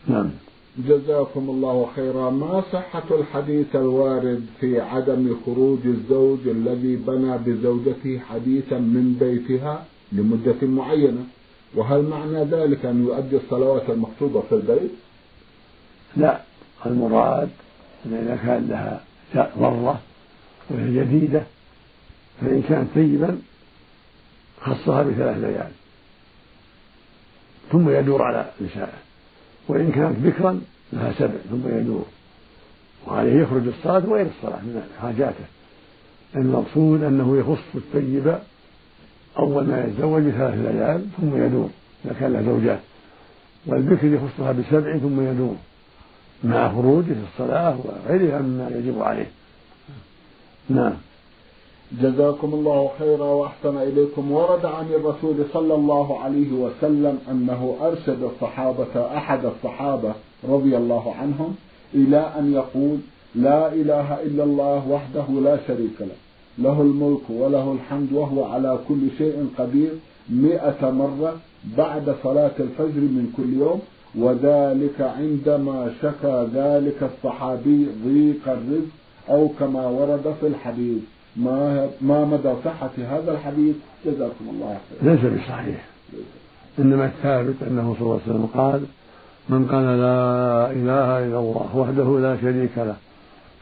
نعم. 0.08 0.30
جزاكم 0.78 1.50
الله 1.50 1.90
خيرا. 1.96 2.30
ما 2.30 2.64
صحة 2.74 3.04
الحديث 3.12 3.76
الوارد 3.76 4.46
في 4.60 4.82
عدم 4.82 5.36
خروج 5.46 5.80
الزوج 5.86 6.40
الذي 6.48 6.96
بنى 6.96 7.38
بزوجته 7.38 8.20
حديثا 8.20 8.78
من 8.78 9.18
بيتها 9.20 9.86
لمدة 10.12 10.68
معينة؟ 10.68 11.24
وهل 11.76 12.02
معنى 12.02 12.44
ذلك 12.44 12.86
أن 12.86 13.04
يؤدي 13.06 13.38
الصلوات 13.38 13.90
المكتوبة 13.90 14.42
في 14.42 14.56
البيت؟ 14.56 14.92
لا. 16.18 16.40
المراد 16.86 17.50
إذا 18.06 18.40
كان 18.46 18.68
لها 18.70 19.02
ضرة 19.60 20.00
وهي 20.70 21.00
جديدة 21.00 21.44
فإن 22.42 22.62
كان 22.70 22.88
طيبا 22.96 23.40
خصها 24.62 25.04
بثلاث 25.04 25.38
ليال. 25.38 25.72
ثم 27.72 27.90
يدور 27.90 28.22
على 28.22 28.52
نسائه. 28.62 28.98
وإن 29.68 29.92
كانت 29.92 30.18
بكرا 30.20 30.62
لها 30.94 31.14
سبع 31.20 31.38
ثم 31.50 31.78
يدور 31.80 32.06
وعليه 33.08 33.42
يخرج 33.42 33.68
الصلاة 33.68 34.10
وغير 34.10 34.28
الصلاة 34.38 34.60
من 34.60 34.90
حاجاته. 35.02 35.46
المقصود 36.36 37.04
أنه 37.04 37.38
يخص 37.38 37.76
الطيب 37.76 38.40
أول 39.40 39.68
ما 39.68 39.86
يتزوج 39.86 40.24
بثلاث 40.24 40.54
ليال 40.54 41.06
ثم 41.22 41.46
يدور 41.46 41.70
إذا 42.06 42.16
كان 42.20 42.34
له 42.34 42.42
زوجات. 42.42 42.80
والبكر 43.66 44.08
يخصها 44.08 44.52
بسبع 44.52 44.98
ثم 44.98 45.22
يدور 45.22 45.56
مع 46.44 46.70
خروجه 46.70 47.06
في 47.06 47.24
الصلاة 47.34 47.78
وغيرها 47.84 48.40
مما 48.40 48.70
يجب 48.76 49.02
عليه. 49.02 49.32
نعم. 50.70 50.94
جزاكم 52.02 52.54
الله 52.54 52.90
خيرا 53.00 53.26
وأحسن 53.26 53.78
إليكم. 53.78 54.32
ورد 54.32 54.66
عن 54.66 54.86
الرسول 54.86 55.36
صلى 55.54 55.76
الله 55.76 56.20
عليه 56.20 56.52
وسلم 56.52 57.20
أنه 57.32 57.76
أرشد 57.82 58.24
الصحابة 58.24 59.18
أحد 59.18 59.46
الصحابة 59.46 60.14
رضي 60.50 60.78
الله 60.78 61.14
عنهم 61.16 61.56
إلى 61.94 62.32
أن 62.40 62.54
يقول 62.54 62.98
لا 63.36 63.74
إله 63.74 64.22
إلا 64.24 64.44
الله 64.44 64.88
وحده 64.90 65.42
لا 65.42 65.58
شريك 65.68 66.02
له. 66.02 66.16
له 66.58 66.82
الملك 66.82 67.30
وله 67.30 67.72
الحمد 67.74 68.14
وهو 68.14 68.44
على 68.44 68.80
كل 68.88 69.00
شيء 69.18 69.48
قدير 69.58 69.92
مئة 70.30 70.92
مرة 70.92 71.36
بعد 71.78 72.16
صلاة 72.24 72.52
الفجر 72.60 73.02
من 73.02 73.34
كل 73.38 73.54
يوم 73.54 73.82
وذلك 74.16 75.02
عندما 75.02 75.92
شكى 76.02 76.48
ذلك 76.54 77.04
الصحابي 77.04 77.88
ضيق 78.06 78.48
الرزق 78.48 78.92
أو 79.30 79.48
كما 79.60 79.88
ورد 79.88 80.36
في 80.42 80.48
الحديث. 80.48 81.02
ما 81.36 81.90
ما 82.02 82.26
مدى 82.26 82.54
صحة 82.66 82.90
هذا 82.98 83.32
الحديث؟ 83.32 83.76
جزاكم 84.06 84.46
الله 84.50 84.78
خيرا. 84.90 85.14
ليس 85.14 85.26
بصحيح. 85.26 85.86
إنما 86.80 87.06
الثابت 87.06 87.56
أنه 87.68 87.96
صلى 88.00 88.02
الله 88.02 88.20
عليه 88.26 88.34
وسلم 88.34 88.50
قال 88.54 88.82
من 89.50 89.66
قال 89.66 89.84
لا 89.84 90.72
إله 90.72 91.28
إلا 91.28 91.40
الله 91.40 91.70
وحده 91.76 92.20
لا 92.20 92.38
شريك 92.42 92.78
له 92.78 92.96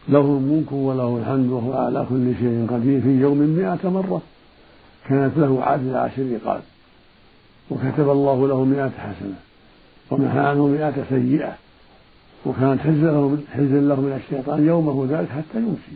له 0.10 0.22
الملك 0.22 0.72
وله 0.72 1.18
الحمد 1.18 1.50
وهو 1.50 1.74
على 1.74 2.06
كل 2.10 2.34
شيء 2.40 2.68
قدير 2.72 3.02
في 3.02 3.10
يوم 3.10 3.38
مئة 3.38 3.90
مرة. 3.90 4.22
كانت 5.10 5.38
له 5.38 5.64
عادل 5.64 5.96
عشر 5.96 6.26
رقاب 6.34 6.62
وكتب 7.72 8.10
الله 8.10 8.48
له 8.48 8.64
مئة 8.64 8.90
حسنة 8.90 9.36
ومحى 10.12 10.40
عنه 10.40 10.68
مئة 10.68 10.94
سيئة. 11.10 11.56
وكانت 12.46 12.82
حزا 12.82 13.12
له 13.82 13.96
من 13.96 14.22
الشيطان 14.24 14.68
يومه 14.68 15.08
ذلك 15.10 15.30
حتى 15.30 15.58
يمسي. 15.58 15.96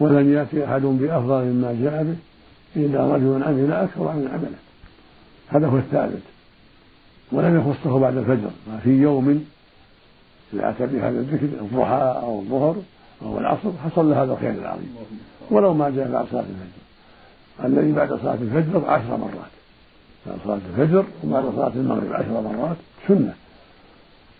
ولم 0.00 0.32
يأتي 0.32 0.64
أحد 0.64 0.82
بأفضل 0.82 1.44
مما 1.44 1.76
جاء 1.82 2.02
به 2.02 2.16
إلا 2.76 3.14
رجل 3.14 3.42
عمل 3.42 3.72
أكثر 3.72 4.12
من 4.12 4.28
عمله. 4.32 4.58
هذا 5.48 5.66
هو 5.66 5.76
الثابت. 5.76 6.22
ولم 7.32 7.60
يخصه 7.60 7.98
بعد 7.98 8.16
الفجر. 8.16 8.50
ما 8.68 8.78
في 8.84 8.90
يوم 8.90 9.44
إذا 10.54 10.70
أتى 10.70 10.86
بهذا 10.86 11.18
الذكر 11.18 11.44
الضحى 11.44 12.20
أو 12.22 12.40
الظهر 12.40 12.76
أو 13.22 13.38
العصر 13.38 13.70
حصل 13.84 14.10
له 14.10 14.22
هذا 14.22 14.32
الخير 14.32 14.50
العظيم. 14.50 14.96
ولو 15.50 15.74
ما 15.74 15.90
جاء 15.90 16.10
بعد 16.10 16.26
صلاة 16.30 16.40
الفجر. 16.40 16.84
الذي 17.64 17.92
بعد 17.92 18.08
صلاة 18.08 18.34
الفجر 18.34 18.84
عشر 18.86 19.16
مرات. 19.16 19.54
بعد 20.26 20.38
صلاة 20.44 20.60
الفجر 20.70 21.04
وبعد 21.24 21.44
صلاة 21.56 21.72
المغرب 21.76 22.12
عشر 22.12 22.40
مرات. 22.40 22.76
سنة. 23.08 23.34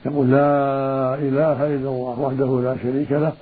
يقول 0.06 0.30
لا 0.30 1.14
إله 1.14 1.66
إلا 1.66 1.88
الله 1.88 2.20
وحده 2.20 2.60
لا 2.62 2.76
شريك 2.82 3.12
له 3.12 3.32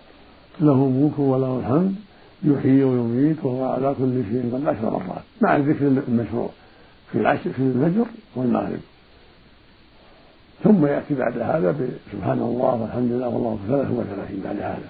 له 0.60 0.72
الملك 0.72 1.18
وله 1.18 1.58
الحمد 1.58 1.94
يحيي 2.44 2.84
ويميت 2.84 3.44
وهو 3.44 3.64
على 3.64 3.94
كل 3.98 4.22
شيء 4.30 4.50
قد 4.54 4.66
عشر 4.66 4.90
مرات 4.90 5.22
مع 5.40 5.56
الذكر 5.56 5.86
المشروع 6.08 6.48
في 7.12 7.18
العشر 7.18 7.50
في 7.52 7.58
الفجر 7.58 8.06
والمغرب. 8.36 8.80
ثم 10.64 10.86
يأتي 10.86 11.14
بعد 11.14 11.38
هذا 11.38 11.76
سبحان 12.12 12.38
الله 12.38 12.74
والحمد 12.74 13.12
لله 13.12 13.28
والله 13.28 13.58
ثلاث 13.68 13.90
وثلاثين 13.90 14.40
بعد 14.44 14.56
هذا. 14.56 14.88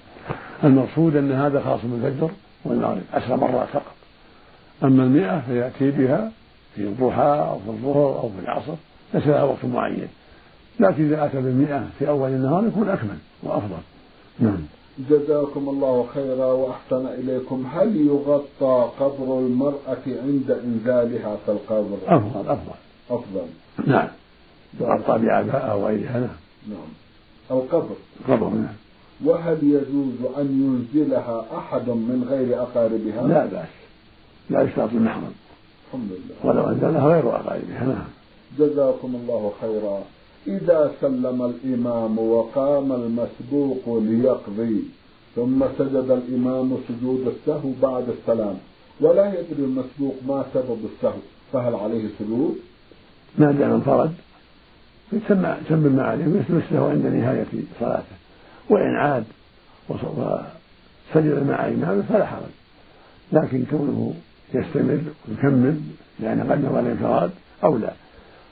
المقصود 0.63 1.15
أن 1.15 1.31
هذا 1.31 1.61
خاص 1.61 1.79
بالفجر 1.83 2.29
والمغرب 2.65 3.01
عشر 3.13 3.35
مرات 3.35 3.67
فقط. 3.67 3.95
أما 4.83 5.03
المئة 5.03 5.39
فيأتي 5.39 5.91
بها 5.91 6.31
في 6.75 6.81
الضحى 6.81 7.47
أو 7.49 7.59
في 7.59 7.67
الظهر 7.67 8.19
أو 8.19 8.29
في 8.29 8.45
العصر 8.45 8.73
ليس 9.13 9.27
لها 9.27 9.43
وقت 9.43 9.65
معين. 9.65 10.07
لكن 10.79 11.05
إذا 11.05 11.25
أتى 11.25 11.41
بالمئة 11.41 11.87
في 11.99 12.07
أول 12.07 12.29
النهار 12.29 12.67
يكون 12.67 12.89
أكمل 12.89 13.17
وأفضل. 13.43 13.77
نعم. 14.39 14.59
جزاكم 15.09 15.69
الله 15.69 16.07
خيرا 16.13 16.45
وأحسن 16.45 17.07
إليكم. 17.07 17.65
هل 17.73 18.07
يغطى 18.07 18.89
قبر 18.99 19.39
المرأة 19.39 20.03
عند 20.07 20.51
إنزالها 20.65 21.37
في 21.45 21.51
القبر؟ 21.51 21.97
أفضل 22.07 22.49
أفضل. 22.49 22.75
أفضل. 23.09 23.45
نعم. 23.87 24.07
يغطى 24.79 25.17
بعباءة 25.17 25.71
أو 25.71 25.87
غيرها 25.87 26.19
نعم. 26.19 26.29
نعم. 26.69 27.59
القبر. 27.59 27.95
القبر 28.19 28.49
نعم. 28.49 28.73
وهل 29.25 29.57
يجوز 29.63 30.33
أن 30.37 30.87
ينزلها 30.93 31.45
أحد 31.57 31.89
من 31.89 32.27
غير 32.29 32.61
أقاربها؟ 32.61 33.27
لا 33.27 33.45
بأس. 33.45 33.67
لا 34.49 34.61
يشترط 34.61 34.89
المحرم. 34.93 35.33
الحمد 35.87 36.09
لله. 36.11 36.49
ولو 36.49 36.69
أنزلها 36.69 37.07
غير 37.07 37.29
أقاربها 37.29 37.85
نعم. 37.85 38.07
جزاكم 38.59 39.15
الله 39.15 39.51
خيرا. 39.61 40.03
إذا 40.47 40.91
سلم 41.01 41.41
الإمام 41.45 42.19
وقام 42.19 42.91
المسبوق 42.91 43.99
ليقضي 44.01 44.83
ثم 45.35 45.65
سجد 45.77 46.09
الإمام 46.11 46.77
سجود 46.87 47.27
السهو 47.27 47.69
بعد 47.81 48.09
السلام. 48.09 48.55
ولا 49.01 49.27
يدري 49.27 49.63
المسبوق 49.63 50.15
ما 50.27 50.45
سبب 50.53 50.77
السهو 50.93 51.19
فهل 51.53 51.75
عليه 51.75 52.09
سجود؟ 52.19 52.55
ما 53.37 53.51
دام 53.51 53.71
انفرد 53.71 54.13
يسمى 55.13 55.57
سمى 55.69 55.89
ما 55.89 56.03
عليه 56.03 56.25
مثل 56.25 56.61
السهو 56.65 56.87
عند 56.87 57.05
نهاية 57.05 57.45
صلاته. 57.79 58.15
وإن 58.69 58.95
عاد 58.95 59.23
وسجد 59.89 61.47
مع 61.47 61.67
إمامه 61.67 62.03
فلا 62.09 62.25
حرج. 62.25 62.53
لكن 63.31 63.65
كونه 63.71 64.13
يستمر 64.53 65.01
ويكمل 65.29 65.79
لأن 66.19 66.51
قد 66.51 66.65
نوى 66.65 66.79
الانفراد 66.79 67.31
أولى 67.63 67.91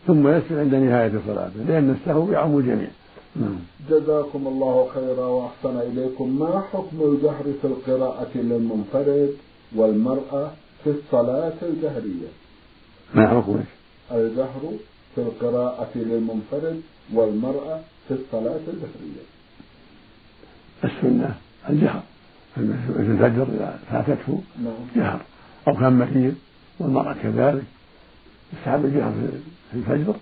ثم 0.07 0.27
يسجد 0.27 0.57
عند 0.57 0.75
نهاية 0.75 1.11
صلاته 1.27 1.63
لأن 1.67 1.89
السهو 1.89 2.31
يعم 2.31 2.57
الجميع. 2.57 2.89
نعم. 3.35 3.59
جزاكم 3.89 4.47
الله 4.47 4.89
خيرا 4.93 5.25
وأحسن 5.25 5.77
إليكم. 5.79 6.39
ما 6.39 6.63
حكم 6.73 7.01
الجهر 7.01 7.43
في 7.61 7.67
القراءة 7.67 8.29
للمنفرد 8.35 9.33
والمرأة 9.75 10.51
في 10.83 10.89
الصلاة 10.89 11.53
الجهرية؟ 11.61 12.27
ما 13.13 13.27
حكم؟ 13.27 13.59
الجهر 14.11 14.73
في 15.15 15.21
القراءة 15.21 15.89
للمنفرد 15.95 16.81
والمرأة 17.13 17.79
في 18.07 18.13
الصلاة 18.13 18.59
الجهرية. 18.67 19.25
السنة 20.83 21.35
الجهر. 21.69 22.03
الفجر 22.57 23.43
إذا 23.43 23.79
فاتته 23.91 24.41
نعم. 24.63 24.73
جهر. 24.95 25.21
أو 25.67 25.73
كان 25.73 25.93
مريض 25.93 26.35
والمرأة 26.79 27.13
كذلك. 27.13 27.63
يستحب 28.53 28.85
الجهر 28.85 29.13
في 29.71 29.77
الفجر 29.77 30.15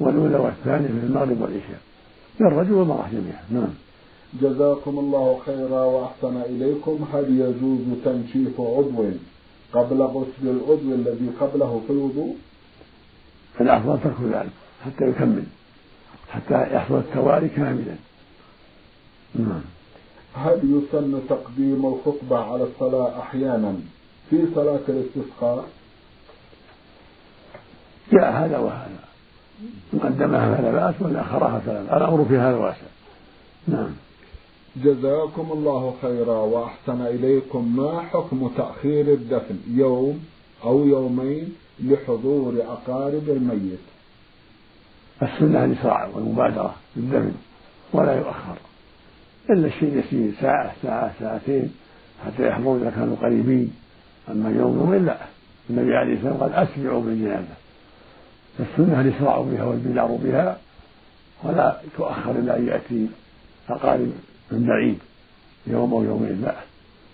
والأولى 0.00 0.36
والثانية 0.36 0.88
في 0.88 1.06
المغرب 1.06 1.40
والعشاء. 1.40 1.80
للرجل 2.40 2.72
والمرأة 2.72 3.08
جميعا. 3.12 3.42
نعم. 3.50 3.74
جزاكم 4.42 4.98
الله 4.98 5.38
خيرا 5.46 5.84
وأحسن 5.84 6.36
إليكم. 6.36 7.04
هل 7.12 7.40
يجوز 7.40 7.80
تنشيف 8.04 8.60
عضو 8.60 9.04
قبل 9.72 10.02
غسل 10.02 10.44
العضو 10.44 10.94
الذي 10.94 11.30
قبله 11.40 11.82
في 11.86 11.92
الوضوء؟ 11.92 12.36
الأفضل 13.60 14.00
ترك 14.00 14.20
ذلك 14.32 14.52
حتى 14.84 15.04
يكمل 15.04 15.44
حتى 16.28 16.74
يحصل 16.74 16.98
التوالي 16.98 17.48
كاملا. 17.48 17.94
نعم. 19.34 19.62
هل 20.34 20.58
يسن 20.64 21.20
تقديم 21.28 21.86
الخطبة 21.86 22.38
على 22.38 22.64
الصلاة 22.64 23.20
أحيانا 23.20 23.74
في 24.30 24.46
صلاة 24.54 24.80
الاستسقاء؟ 24.88 25.64
جاء 28.12 28.32
هذا 28.32 28.58
وهذا. 28.58 28.98
إن 29.94 29.98
قدمها 29.98 30.54
فلا 30.54 30.70
بأس 30.72 30.94
وإن 31.00 31.16
أخرها 31.16 31.58
فلا 31.58 31.82
بأس 31.82 31.92
الأمر 31.92 32.24
في 32.24 32.36
هذا 32.36 32.56
واسع 32.56 32.86
نعم. 33.68 33.90
جزاكم 34.76 35.52
الله 35.52 35.94
خيرا 36.02 36.38
وأحسن 36.38 37.00
إليكم 37.02 37.76
ما 37.76 38.00
حكم 38.00 38.50
تأخير 38.56 39.12
الدفن؟ 39.12 39.58
يوم 39.68 40.24
أو 40.64 40.86
يومين 40.86 41.54
لحضور 41.80 42.62
أقارب 42.62 43.28
الميت. 43.28 43.78
السنة 45.22 45.64
الإسراع 45.64 46.08
والمبادرة 46.14 46.74
بالدفن 46.96 47.32
ولا 47.92 48.16
يؤخر. 48.16 48.56
إلا 49.50 49.66
الشيء 49.66 49.98
يسير 49.98 50.32
ساعة 50.40 50.72
ساعة 50.82 51.12
ساعتين 51.20 51.74
حتى 52.26 52.48
يحضروا 52.48 52.78
إذا 52.78 52.90
كانوا 52.90 53.16
قريبين. 53.16 53.72
أما 54.30 54.50
يوم 54.50 54.94
لا 54.94 55.16
النبي 55.70 55.96
عليه 55.96 56.14
الصلاة 56.14 56.32
والسلام 56.32 56.52
قال 56.52 56.68
أسرعوا 56.68 57.02
بالجنازة. 57.02 57.57
فالسنة 58.58 59.00
الإسراع 59.00 59.40
بها 59.40 59.64
والبدار 59.64 60.06
بها 60.06 60.58
ولا 61.44 61.80
تؤخر 61.96 62.30
إلى 62.30 62.56
أن 62.56 62.68
يأتي 62.68 63.06
أقارب 63.68 64.12
من 64.52 64.66
بعيد 64.66 64.98
يوم 65.66 65.94
أو 65.94 66.02
يومين 66.02 66.42
لا. 66.42 66.54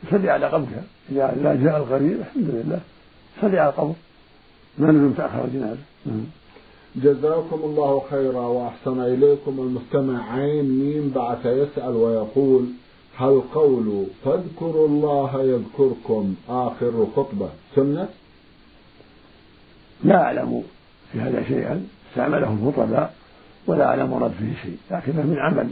يصلي 0.06 0.30
على 0.30 0.46
قبرها. 0.46 0.84
إذا 1.10 1.58
جاء 1.64 1.76
القريب 1.76 2.20
الحمد 2.20 2.48
لله. 2.50 2.80
صلي 3.40 3.58
على 3.58 3.68
القبر 3.68 3.94
ما 4.78 4.86
لازم 4.86 5.12
تأخر 5.12 5.44
الجنازة. 5.44 5.80
نعم. 6.06 6.24
جزاكم 6.96 7.60
الله 7.64 8.02
خيرا 8.10 8.40
وأحسن 8.40 9.00
إليكم 9.00 9.58
المستمع 9.58 10.32
عين 10.32 10.64
ميم 10.64 11.12
بعث 11.14 11.46
يسأل 11.46 11.94
ويقول 11.94 12.66
هل 13.16 13.42
قول 13.54 14.06
فاذكروا 14.24 14.88
الله 14.88 15.42
يذكركم 15.42 16.34
آخر 16.48 17.06
خطبة؟ 17.16 17.48
سنة؟ 17.76 18.08
لا 20.04 20.22
أعلم. 20.22 20.62
في 21.12 21.20
هذا 21.20 21.42
شيئا 21.42 21.87
استعمله 22.11 22.52
الخطباء 22.52 23.14
ولا 23.66 23.84
أعلم 23.84 24.14
رد 24.14 24.32
فيه 24.38 24.54
شيء. 24.62 24.76
لكنه 24.90 25.23
من 25.23 25.38
عمل 25.38 25.68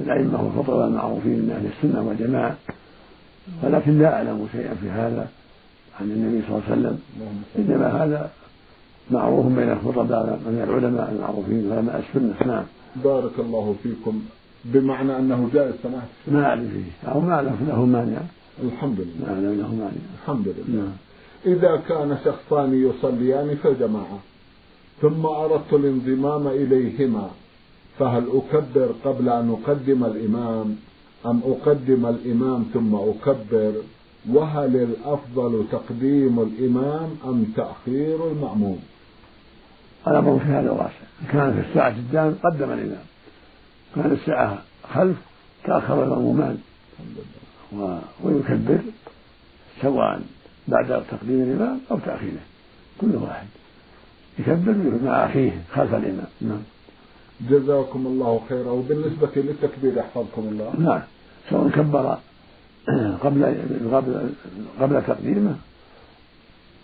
الأئمة 0.00 0.42
والخطباء 0.42 0.88
المعروفين 0.88 1.32
من 1.32 1.50
أهل 1.50 1.66
السنة 1.66 2.08
والجماعة. 2.08 2.56
ولكن 3.62 3.98
لا 3.98 4.14
أعلم 4.14 4.48
شيئا 4.52 4.74
في 4.74 4.90
هذا 4.90 5.28
عن 6.00 6.10
النبي 6.10 6.42
صلى 6.46 6.56
الله 6.56 6.62
عليه 6.70 6.80
وسلم. 6.80 6.98
إنما 7.58 8.04
هذا 8.04 8.30
معروف 9.10 9.46
بين 9.46 9.70
الخطباء 9.72 10.40
من 10.46 10.64
العلماء 10.68 11.12
المعروفين 11.12 11.72
علماء 11.72 12.04
السنة. 12.08 12.52
نعم. 12.52 12.64
بارك 12.96 13.38
الله 13.38 13.74
فيكم. 13.82 14.22
بمعنى 14.64 15.16
أنه 15.16 15.50
جائز 15.54 15.74
سماحة 15.82 16.06
ما 16.28 16.44
أعلم 16.44 16.68
فيه. 16.68 17.10
أو 17.10 17.20
ما 17.20 17.34
أعلم 17.34 17.56
له 17.68 17.84
مانع. 17.84 18.18
الحمد 18.64 19.00
لله. 19.00 19.26
ما 19.26 19.34
أعلم 19.34 19.58
له 19.60 19.74
مانع. 19.74 20.02
الحمد 20.22 20.48
لله. 20.48 20.80
نعم. 20.82 20.92
إذا 21.46 21.82
كان 21.88 22.18
شخصان 22.24 22.74
يصليان 22.74 23.56
في 23.62 23.68
الجماعة 23.68 24.18
ثم 25.02 25.26
أردت 25.26 25.72
الانضمام 25.72 26.48
إليهما 26.48 27.30
فهل 27.98 28.24
أكبر 28.34 28.94
قبل 29.04 29.28
أن 29.28 29.50
أقدم 29.50 30.04
الإمام 30.04 30.76
أم 31.26 31.40
أقدم 31.46 32.06
الإمام 32.06 32.64
ثم 32.74 32.94
أكبر؟ 32.94 33.72
وهل 34.30 34.76
الأفضل 34.76 35.64
تقديم 35.72 36.40
الإمام 36.40 37.16
أم 37.24 37.44
تأخير 37.56 38.30
المأموم؟ 38.30 38.80
الأمر 40.08 40.38
في 40.38 40.44
هذا 40.44 40.70
واسع 40.70 41.30
كان 41.32 41.52
في 41.52 41.68
الساعة 41.68 41.96
قدام 41.96 42.34
قدم 42.44 42.70
الإمام. 42.70 43.04
كان 43.94 44.12
الساعة 44.12 44.62
خلف 44.94 45.16
تأخر 45.64 46.04
المأمومان. 46.04 46.58
ويكبر 48.24 48.78
سواء 49.82 50.22
بعد 50.68 51.04
تقديم 51.10 51.42
الإمام 51.42 51.80
أو 51.90 51.98
تأخيره. 51.98 52.42
كل 53.00 53.16
واحد. 53.16 53.46
يكبر 54.38 54.74
مع 55.04 55.26
أخيه 55.26 55.62
خلف 55.74 55.94
الإمام 55.94 56.26
نعم. 56.40 56.62
جزاكم 57.50 58.06
الله 58.06 58.40
خيرا. 58.48 58.70
وبالنسبة 58.70 59.30
للتكبير 59.36 59.96
يحفظكم 59.96 60.42
الله. 60.42 60.72
نعم. 60.78 61.00
سواء 61.50 61.68
كبر 61.68 62.18
قبل 63.22 63.44
قبل 63.92 64.30
قبل 64.80 65.02
تقديمه 65.02 65.56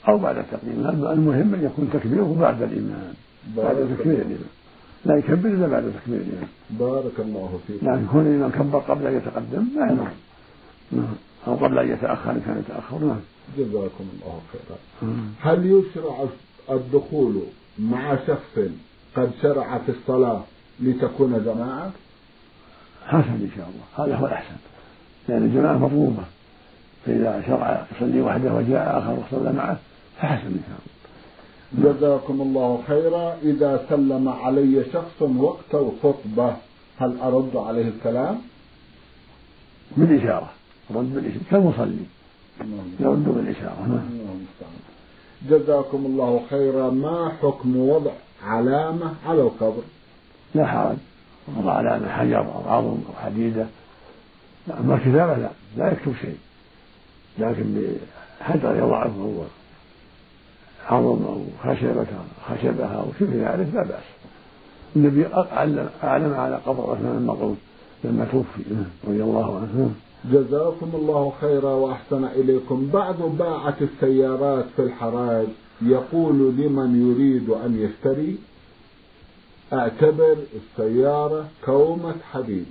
أو 0.08 0.18
بعد 0.18 0.44
تقديمه. 0.52 1.12
المهم 1.12 1.54
أن 1.54 1.64
يكون 1.64 1.90
تكبيره 1.92 2.36
بعد 2.40 2.62
الإمام 2.62 3.14
بعد 3.56 3.96
تكبير 3.98 4.14
الإمام 4.14 4.52
لا 5.04 5.16
يكبر 5.16 5.48
إلا 5.48 5.66
بعد 5.66 5.92
تكبير 6.02 6.20
الإمام 6.20 6.48
بارك 6.70 7.20
الله 7.20 7.60
فيك. 7.66 7.82
لكن 7.82 8.06
كون 8.12 8.26
الإمام 8.26 8.50
كبر 8.50 8.78
قبل 8.78 9.06
أن 9.06 9.16
يتقدم 9.16 9.64
لا 9.76 9.92
يضر 9.92 10.08
نعم. 10.92 11.14
أو 11.46 11.54
قبل 11.54 11.78
أن 11.78 11.88
يتأخر 11.88 12.30
إن 12.30 12.40
كان 12.46 12.58
يتأخر. 12.58 12.98
نعم. 12.98 13.20
جزاكم 13.58 14.04
الله 14.14 14.40
خيرا. 14.52 14.78
هل 15.40 15.66
يشرع 15.66 16.26
الدخول 16.70 17.42
مع 17.78 18.16
شخص 18.26 18.58
قد 19.16 19.30
شرع 19.42 19.78
في 19.78 19.92
الصلاة 19.92 20.42
لتكون 20.80 21.44
جماعة؟ 21.44 21.90
حسن 23.06 23.30
إن 23.30 23.50
شاء 23.56 23.68
الله. 23.68 24.06
هذا 24.06 24.16
هو 24.16 24.26
الأحسن. 24.26 24.56
لأن 25.28 25.42
الجماعة 25.42 25.78
مطلوبة. 25.78 26.24
فإذا 27.06 27.42
شرع 27.46 27.86
يصلي 27.96 28.20
وحده 28.20 28.54
وجاء 28.54 28.98
آخر 28.98 29.12
وصلى 29.12 29.52
معه 29.52 29.78
فحسن 30.18 30.46
إن 30.46 30.62
شاء 30.68 30.78
الله. 30.78 31.92
جزاكم 31.92 32.40
الله 32.40 32.82
خيرا. 32.86 33.36
إذا 33.42 33.86
سلم 33.88 34.28
علي 34.28 34.84
شخص 34.92 35.22
وقت 35.22 35.74
الخطبة 35.74 36.56
هل 36.98 37.20
أرد 37.20 37.56
عليه 37.56 37.88
السلام؟ 37.88 38.38
بالإشارة. 39.96 40.50
رد 40.90 41.14
بالإشارة. 41.14 41.42
كالمصلي. 41.50 42.04
يرد 43.00 43.24
بالإشارة. 43.24 43.86
نعم. 43.88 44.38
جزاكم 45.50 46.06
الله 46.06 46.42
خيرا. 46.50 46.90
ما 46.90 47.32
حكم 47.42 47.76
وضع 47.76 48.10
علامة 48.44 49.14
على 49.26 49.42
القبر؟ 49.42 49.82
لا 50.54 50.66
حرج. 50.66 50.96
وضع 51.56 51.72
علامة 51.72 52.08
حجر 52.08 52.40
أو 52.40 52.68
عظم 52.68 52.98
أو 53.08 53.24
حديدة. 53.24 53.66
أما 54.80 54.94
الكتابة 54.94 55.36
لا. 55.36 55.50
لا 55.76 55.92
يكتب 55.92 56.14
شيء. 56.20 56.38
لكن 57.38 57.96
بحجر 58.40 58.76
يضعه 58.76 59.06
هو 59.06 59.42
عظم 60.86 61.24
أو 61.24 61.44
خشبة 61.62 62.06
خشبة 62.48 62.86
أو 62.86 63.04
شبه 63.20 63.54
ذلك 63.54 63.74
لا 63.74 63.82
بأس. 63.82 64.04
النبي 64.96 65.26
أعلم 66.04 66.34
على 66.34 66.56
قبر 66.66 66.90
عثمان 66.90 67.16
المقعود 67.16 67.56
لما 68.04 68.24
توفي 68.32 68.62
رضي 69.04 69.22
الله 69.22 69.56
عنه. 69.56 69.94
جزاكم 70.24 70.90
الله 70.94 71.32
خيرا 71.40 71.70
وأحسن 71.72 72.24
إليكم. 72.24 72.90
بعض 72.92 73.16
باعة 73.22 73.76
السيارات 73.80 74.64
في 74.76 74.82
الحراج 74.82 75.46
يقول 75.82 76.38
لمن 76.56 77.10
يريد 77.10 77.50
أن 77.50 77.78
يشتري؟ 77.80 78.38
اعتبر 79.72 80.36
السيارة 80.56 81.48
كومة 81.64 82.14
حديد. 82.32 82.66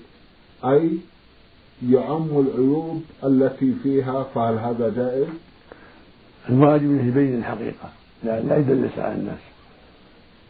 أي 0.66 0.98
يعم 1.90 2.28
العيوب 2.40 3.04
التي 3.24 3.74
فيها 3.84 4.24
فهل 4.24 4.58
هذا 4.58 4.90
جائز؟ 4.90 5.28
الواجب 6.50 6.84
انه 6.84 7.08
يبين 7.08 7.38
الحقيقة 7.38 7.90
لا, 8.24 8.42
لا 8.42 8.58
يدلس 8.58 9.00
على 9.00 9.16
الناس 9.16 9.40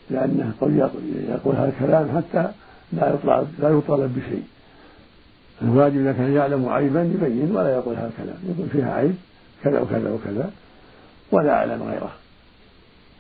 لأنه 0.10 0.54
قد 0.62 0.76
يقول 1.30 1.56
هذا 1.56 1.70
الكلام 1.70 2.18
حتى 2.18 2.52
لا 2.94 3.14
يطلب 3.14 3.48
لا 3.60 3.70
يطالب 3.70 4.20
بشيء. 4.20 4.44
الواجب 5.62 5.98
إذا 6.02 6.12
كان 6.12 6.34
يعلم 6.34 6.70
عيبا 6.70 7.04
يبين 7.04 7.56
ولا 7.56 7.76
يقول 7.76 7.96
هذا 7.96 8.08
الكلام 8.08 8.38
يقول 8.50 8.70
فيها 8.70 8.94
عيب 8.94 9.16
كذا 9.64 9.82
وكذا 9.82 10.12
وكذا 10.12 10.52
ولا 11.32 11.48
يعلم 11.48 11.84
غيره. 11.84 12.12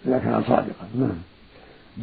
إذا 0.06 0.17
كان 0.17 0.43
صادقا 0.43 0.88
نعم. 1.00 1.10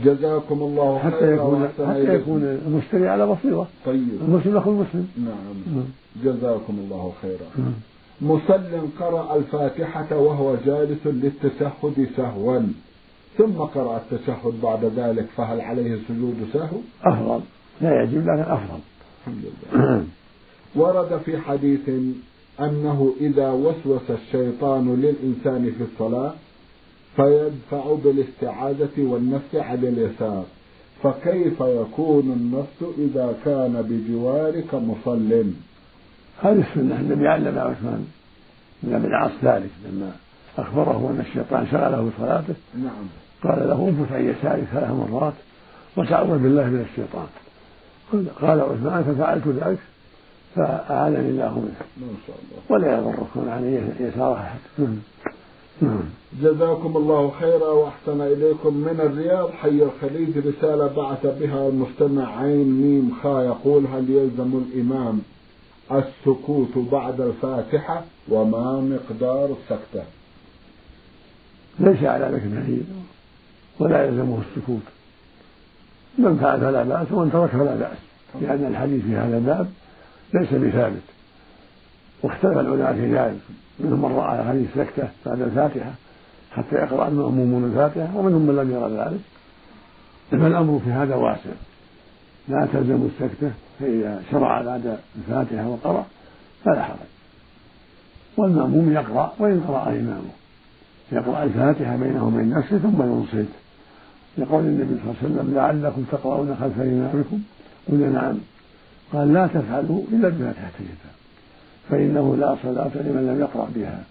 جزاكم 0.05 0.62
الله 0.62 0.99
حتى 0.99 1.16
خيرا 1.16 1.35
يكون 1.35 1.68
حتى 1.88 2.14
يكون 2.14 2.42
المشتري 2.42 3.09
على 3.09 3.27
بصيرة. 3.27 3.68
طيب. 3.87 4.09
المسلم 4.29 4.57
أخو 4.57 4.70
المسلم. 4.70 5.09
نعم, 5.16 5.77
نعم. 5.77 5.85
جزاكم 6.25 6.79
الله 6.85 7.12
خيرا. 7.23 7.47
نعم. 7.59 7.73
مسلم 8.20 8.90
قرأ 9.01 9.37
الفاتحة 9.37 10.16
وهو 10.16 10.57
جالس 10.66 11.07
للتشهد 11.07 12.09
سهوا. 12.16 12.61
ثم 13.38 13.53
قرأ 13.53 13.97
التشهد 13.97 14.61
بعد 14.62 14.85
ذلك 14.85 15.27
فهل 15.37 15.61
عليه 15.61 15.99
سجود 16.09 16.49
سهو؟ 16.53 16.77
أفضل. 17.05 17.40
لا 17.81 18.03
يجب 18.03 18.27
لكن 18.29 18.40
أفضل. 18.40 18.81
الحمد 19.20 19.44
لله. 19.44 20.05
ورد 20.76 21.20
في 21.24 21.38
حديث 21.38 21.88
أنه 22.60 23.14
إذا 23.20 23.50
وسوس 23.50 24.10
الشيطان 24.10 24.94
للإنسان 24.94 25.72
في 25.78 25.84
الصلاة 25.92 26.32
فيدفع 27.16 27.94
بالاستعاذة 28.04 28.98
والنفس 28.98 29.54
على 29.54 29.88
اليسار. 29.88 30.44
فكيف 31.02 31.60
يكون 31.60 32.22
النفس 32.22 32.94
إذا 32.98 33.37
كان 33.44 33.82
بجوارك 33.88 34.74
مصل؟ 34.74 35.44
هذه 36.42 36.64
السنة. 36.70 37.00
النبي 37.00 37.28
علم 37.28 37.58
عثمان 37.58 38.06
بن 38.82 38.94
أبي 38.94 39.06
العاص 39.06 39.32
ذلك 39.42 39.70
لما 39.87 40.12
أخبره 40.58 41.10
أن 41.10 41.20
الشيطان 41.20 41.66
شغله 41.66 42.10
بصلاته 42.10 42.54
نعم. 42.74 43.06
قال 43.42 43.68
له 43.68 43.88
انفث 43.88 44.12
عن 44.12 44.28
يسارك 44.28 44.64
ثلاث 44.72 44.90
مرات 44.90 45.34
وتعوذ 45.96 46.38
بالله 46.38 46.64
من 46.64 46.87
الشيطان. 46.90 47.26
قال 48.40 48.60
عثمان 48.60 49.04
ففعلت 49.04 49.48
ذلك؟ 49.48 49.78
فأعانني 50.54 51.30
الله 51.30 51.58
منه. 51.58 51.74
ولا 52.68 52.98
يضركم 52.98 53.48
عن 53.48 53.92
يسار 54.00 54.34
أحد. 54.34 54.58
جزاكم 56.42 56.96
الله 56.96 57.32
خيرا 57.40 57.68
وأحسن 57.68 58.20
إليكم 58.20 58.76
من 58.76 59.00
الرياض. 59.00 59.50
حي 59.50 59.82
الخليج 59.82 60.38
رسالة 60.38 60.86
بعث 60.86 61.26
بها 61.40 61.68
المستمع 61.68 62.40
عين 62.40 62.68
ميم 62.82 63.14
خا 63.22 63.42
يقول 63.42 63.86
هل 63.86 64.10
يلزم 64.10 64.62
الإمام 64.64 65.20
السكوت 65.92 66.78
بعد 66.92 67.20
الفاتحة 67.20 68.04
وما 68.28 68.80
مقدار 68.80 69.44
السكتة 69.44 70.04
ليس 71.80 72.04
على 72.04 72.24
ذلك 72.24 72.42
دليل 72.42 72.84
ولا 73.78 74.04
يلزمه 74.04 74.38
السكوت. 74.48 74.82
من 76.18 76.36
فعل 76.36 76.60
فلا 76.60 76.82
بأس 76.82 77.12
ومن 77.12 77.32
ترك 77.32 77.50
فلا 77.50 77.74
بأس. 77.74 77.98
لأن 78.42 78.66
الحديث 78.70 79.04
في 79.04 79.16
هذا 79.16 79.38
الباب 79.38 79.66
ليس 80.34 80.52
بثابت. 80.52 81.02
واختلف 82.22 82.58
العلماء 82.58 82.94
في 82.94 83.14
ذلك. 83.14 83.40
منهم 83.80 84.10
من 84.10 84.16
رأى 84.16 84.38
هذه 84.38 84.66
السكتة 84.72 85.08
بعد 85.26 85.40
الفاتحة 85.40 85.92
حتى 86.52 86.76
يقرأ 86.76 87.08
المأمومون 87.08 87.64
الفاتحة 87.64 88.16
ومنهم 88.16 88.46
من 88.46 88.56
لم 88.56 88.70
يرى 88.70 89.04
ذلك. 89.04 89.20
فالأمر 90.30 90.80
في 90.84 90.90
هذا 90.90 91.14
واسع. 91.14 91.50
لا 92.48 92.68
تلزم 92.72 93.08
السكتة 93.14 93.50
فإذا 93.80 94.22
شرع 94.30 94.62
بعد 94.62 94.98
الفاتحة 95.16 95.68
وقرأ 95.68 96.06
فلا 96.64 96.82
حرج. 96.82 96.96
والمأموم 98.37 98.92
يقرأ 98.92 99.32
وإن 99.38 99.60
قرأ 99.68 99.88
إمامه. 99.88 100.30
يقرأ 101.12 101.42
الفاتحة 101.42 101.96
بينه 101.96 102.26
وبين 102.26 102.50
نفسه 102.50 102.78
ثم 102.78 103.02
ينصت. 103.02 103.50
لقول 104.38 104.64
النبي 104.64 104.84
صلى 104.84 105.02
الله 105.02 105.16
عليه 105.22 105.34
وسلم 105.34 105.54
لعلكم 105.54 106.04
تقرؤون 106.12 106.56
خلف 106.60 106.80
إمامكم. 106.80 107.38
قلنا 107.88 108.08
نعم. 108.08 108.38
قال 109.14 109.33
لا 109.33 109.46
تفعلوا 109.46 110.03
إلا 110.12 110.29
بفاتحة 110.29 110.72
الكتاب 110.81 111.14
فإنه 111.90 112.37
لا 112.37 112.57
صلاة 112.62 112.90
لمن 112.94 113.27
لم 113.27 113.40
يقرأ 113.40 113.68
بها 113.74 114.05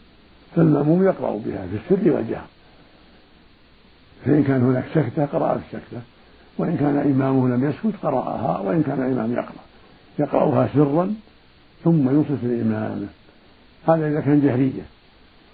فالمأموم 0.56 1.04
يقرأ 1.04 1.32
بها 1.46 1.68
في 1.68 1.96
السر 1.96 2.12
والجهر. 2.12 2.48
فإن 4.26 4.44
كان 4.44 4.62
هناك 4.62 4.86
سكتة 4.94 5.26
قرأ 5.26 5.56
السكتة 5.56 6.02
وإن 6.58 6.78
كان 6.78 6.98
إمامه 6.98 7.56
لم 7.56 7.70
يسكت 7.70 8.04
قرأها 8.04 8.60
وإن 8.60 8.84
كان 8.84 9.02
الإمام 9.02 9.32
يقرأ. 9.32 9.64
يقرأها 10.20 10.70
سرا 10.74 11.16
ثم 11.84 12.10
ينصت 12.10 12.44
لإمامه 12.44 13.08
هذا 13.88 14.08
إذا 14.08 14.22
كان 14.22 14.42
جهرية. 14.42 14.84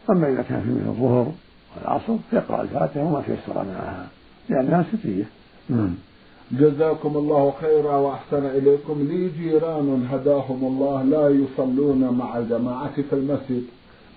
أما 0.09 0.29
إذا 0.29 0.41
كان 0.41 0.61
في 0.61 0.69
مثل 0.69 0.89
الظهر 0.89 1.31
والعصر 1.75 2.15
يقرأ 2.33 2.61
الفاتحة 2.61 3.01
وما 3.01 3.21
تيسر 3.21 3.53
معها 3.53 4.07
لأنها 4.49 4.85
سرية 5.03 5.25
نعم. 5.69 5.95
جزاكم 6.51 7.17
الله 7.17 7.53
خيرا 7.61 7.95
وأحسن 7.95 8.45
إليكم. 8.45 9.07
لي 9.09 9.29
جيران 9.39 10.07
هداهم 10.11 10.63
الله 10.63 11.03
لا 11.03 11.29
يصلون 11.29 12.17
مع 12.17 12.37
الجماعة 12.37 12.95
في 13.09 13.13
المسجد 13.13 13.63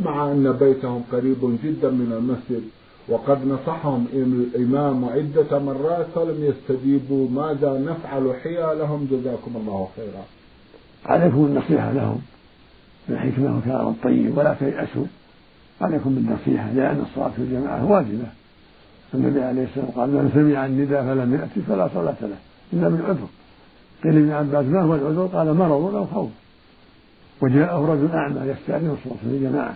مع 0.00 0.32
أن 0.32 0.52
بيتهم 0.52 1.02
قريب 1.12 1.58
جدا 1.64 1.90
من 1.90 2.12
المسجد. 2.18 2.62
وقد 3.08 3.46
نصحهم 3.46 4.06
الإمام 4.12 5.04
عدة 5.04 5.58
مرات 5.58 6.06
فلم 6.14 6.38
يستجيبوا 6.44 7.28
ماذا 7.28 7.78
نفعل 7.78 8.34
حيالهم؟ 8.42 9.08
جزاكم 9.10 9.52
الله 9.56 9.88
خيرا. 9.96 10.24
عليكم 11.06 11.44
النصيحة 11.44 11.92
لهم 11.92 12.18
بالحكمة 13.08 13.58
وكلام 13.58 13.88
الطيب 13.88 14.38
ولا 14.38 14.54
تيأسوا. 14.54 15.04
عليكم 15.80 16.14
بالنصيحة 16.14 16.72
لأن 16.72 17.04
الصلاة 17.10 17.28
في 17.28 17.38
الجماعة 17.38 17.92
واجبة. 17.92 18.41
النبي 19.14 19.42
عليه 19.42 19.64
السلام 19.64 19.86
قال 19.96 20.10
من 20.10 20.30
سمع 20.34 20.66
النداء 20.66 21.02
فلم 21.02 21.34
يأتي 21.34 21.60
فلا 21.68 21.88
صلاة 21.94 22.16
له 22.22 22.36
إلا 22.72 22.88
من 22.88 23.02
عذر 23.08 23.28
قيل 24.04 24.16
ابن 24.16 24.30
عباس 24.30 24.66
ما 24.66 24.82
هو 24.82 24.94
العذر؟ 24.94 25.26
قال 25.26 25.54
مرض 25.54 25.94
أو 25.94 26.06
خوف. 26.06 26.30
وجاءه 27.42 27.92
رجل 27.92 28.10
أعمى 28.14 28.40
يستأذن 28.40 28.90
الصلاة 28.90 29.16
في 29.22 29.26
الجماعة 29.26 29.74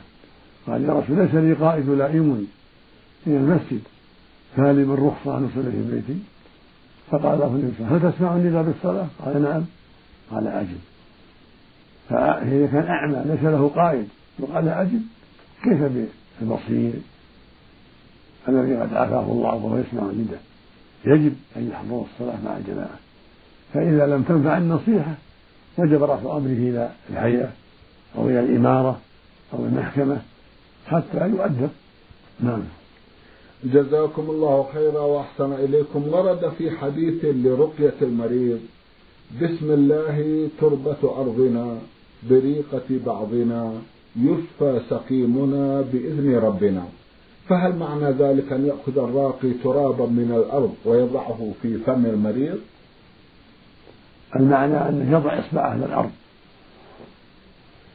قال 0.66 0.85
يا 0.85 0.92
رسول 0.92 1.18
ليس 1.18 1.35
لي 1.35 1.53
قائد 1.53 1.88
لائمني 1.88 2.44
إلى 3.27 3.37
المسجد. 3.37 3.81
فهل 4.57 4.87
من 4.87 4.94
رخصة 4.94 5.38
أن 5.38 5.44
أصلي 5.53 5.70
في 5.70 5.90
بيتي؟ 5.90 6.18
فقال 7.11 7.38
له 7.38 7.46
النبي 7.46 7.94
هل 7.94 8.12
تسمع 8.12 8.37
النداء 8.37 8.62
بالصلاة؟ 8.62 9.07
قال 9.25 9.42
نعم. 9.42 9.62
قال 10.31 10.46
أجب. 10.46 10.79
فإذا 12.09 12.66
كان 12.66 12.87
أعمى 12.87 13.22
ليس 13.25 13.42
له 13.42 13.68
قائد. 13.68 14.09
وقال 14.38 14.68
أجب. 14.68 15.03
كيف 15.64 16.07
بالبصير 16.40 16.92
الذي 18.48 18.76
قد 18.76 18.94
عافاه 18.94 19.32
الله 19.32 19.54
وهو 19.54 19.78
يسمع 19.78 20.02
النداء 20.02 20.42
يجب 21.04 21.35
أن 21.56 21.70
يحضر 21.70 22.04
الصلاة 22.12 22.37
مع 22.44 22.56
الجماعة. 22.56 22.98
فإذا 23.74 24.06
لم 24.06 24.22
تنفع 24.22 24.59
النصيحة 24.59 25.14
وجب 25.78 26.02
رفع 26.02 26.37
أمره 26.37 26.46
إلى 26.46 26.90
الهيئة 27.11 27.50
أو 28.18 28.28
إلى 28.28 28.40
الإمارة 28.40 29.00
أو 29.54 29.64
المحكمة 29.64 30.18
حتى 30.87 31.28
يؤدب. 31.28 31.70
نعم. 32.40 32.62
جزاكم 33.64 34.22
الله 34.30 34.68
خيرا 34.74 35.00
وأحسن 35.00 35.52
إليكم. 35.52 36.09
ورد 36.09 36.52
في 36.59 36.70
حديث 36.70 37.24
لرقية 37.24 37.94
المريض 38.02 38.61
بسم 39.42 39.70
الله 39.70 40.48
تربة 40.61 41.20
أرضنا 41.20 41.78
بريقة 42.30 43.00
بعضنا 43.06 43.72
يشفى 44.16 44.80
سقيمنا 44.90 45.80
بإذن 45.80 46.38
ربنا. 46.38 46.85
فهل 47.48 47.76
معنى 47.76 48.11
ذلك 48.11 48.52
أن 48.52 48.66
يأخذ 48.66 48.98
الراقي 48.98 49.50
ترابا 49.64 50.06
من 50.06 50.32
الأرض 50.37 50.74
ويضعه 50.85 51.52
في 51.62 51.78
فم 51.78 52.06
المريض؟ 52.06 52.59
المعنى 54.37 54.88
انه 54.88 55.12
يضع 55.12 55.38
اصبعه 55.38 55.70
على 55.70 55.85
الأرض. 55.85 56.11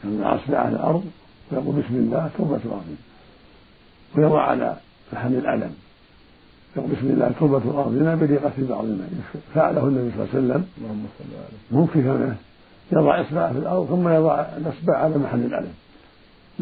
يضع 0.04 0.36
اصبعه 0.36 0.60
على 0.60 0.76
الأرض 0.76 1.04
ويقول 1.52 1.76
بسم 1.76 1.96
الله 1.96 2.30
تربه 2.38 2.54
ارضنا 2.54 2.98
ويضع 4.18 4.42
على 4.42 4.78
محل 5.14 5.36
الألم. 5.36 5.74
يقول 6.78 6.90
بسم 6.92 7.08
الله 7.08 7.32
توبة 7.40 7.82
أرضنا 7.82 8.16
بريقة 8.16 8.52
بعض 8.58 8.84
الماء 8.84 9.10
فعله 9.54 9.88
النبي 9.88 10.12
صلى 10.12 10.24
الله 10.24 10.30
عليه 10.34 10.46
وسلم. 10.46 10.66
اللهم 10.78 11.06
صل 11.20 11.36
عليه 11.36 11.82
ممكن 11.82 12.04
كونه 12.04 12.36
يضع 12.92 13.22
إصبعه 13.22 13.54
في 13.54 13.60
الأرض 13.60 13.88
ثم 13.88 14.10
يضع 14.10 14.40
الإصبع 14.40 14.98
على 14.98 15.18
محل 15.18 15.40
الألم. 15.40 15.74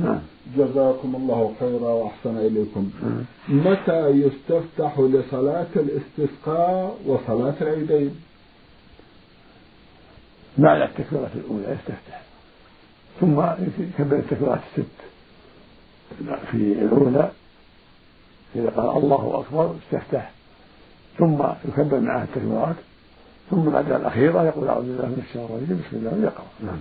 نعم. 0.04 0.20
جزاكم 0.58 1.16
الله 1.16 1.54
خيرا 1.60 1.90
وأحسن 1.90 2.38
إليكم. 2.38 2.90
متى 3.50 4.08
يستفتح 4.08 5.00
لصلاة 5.00 5.68
الاستسقاء 5.76 6.98
وصلاة 7.06 7.54
العيدين؟ 7.62 8.16
بعد 10.58 10.82
التكبيرة 10.82 11.30
الأولى 11.36 11.64
يستفتح. 11.64 12.22
ثم 13.20 13.42
يكبر 13.80 14.16
التكبيرات 14.16 14.60
الست. 14.78 14.90
في 16.52 16.58
الأولى 16.58 17.32
إذا 18.56 18.70
قال 18.70 19.04
الله 19.04 19.40
أكبر 19.40 19.76
استفتح 19.86 20.32
ثم 21.18 21.38
يكبر 21.68 22.00
معه 22.00 22.24
التكبيرات. 22.24 22.76
ثم 23.52 23.70
بعد 23.70 23.92
الأخيرة 23.92 24.44
يقول 24.44 24.68
أعوذ 24.68 24.84
بالله 24.84 25.06
من 25.06 25.24
الشيطان 25.28 25.46
الرجيم. 25.46 25.84
بسم 25.88 25.98
الله 25.98 26.14
ويقرأ 26.14 26.46
نعم. 26.60 26.80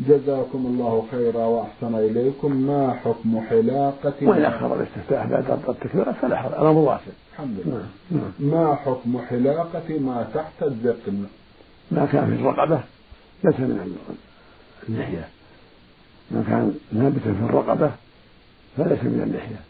جزاكم 0.00 0.66
الله 0.66 1.06
خيرا 1.10 1.44
وأحسن 1.44 1.94
إليكم. 1.94 2.56
ما 2.56 2.94
حكم 3.04 3.40
حلاقة 3.40 4.14
وإن 4.22 4.44
أخر 4.44 4.74
الاستفتاح 4.74 5.26
بعد 5.26 5.50
التكبيرات 5.68 6.14
فلا 6.22 6.36
حرج 6.36 6.52
الأمر 6.52 6.78
واسع 6.78 7.12
الحمد 7.32 7.56
لله. 7.66 7.86
نعم. 8.10 8.20
نعم. 8.40 8.50
ما 8.50 8.74
حكم 8.74 9.18
حلاقة 9.18 9.98
ما 9.98 10.26
تحت 10.34 10.62
الذقن 10.62 11.26
ما 11.90 12.06
كان 12.06 12.36
في 12.36 12.42
الرقبة 12.42 12.80
ليس 13.44 13.60
من 13.60 13.96
اللحية 14.88 15.28
ما 16.30 16.44
كان 16.48 16.74
نابتا 16.92 17.20
في 17.20 17.44
الرقبة 17.44 17.90
فليس 18.76 19.04
من 19.04 19.22
اللحية 19.26 19.60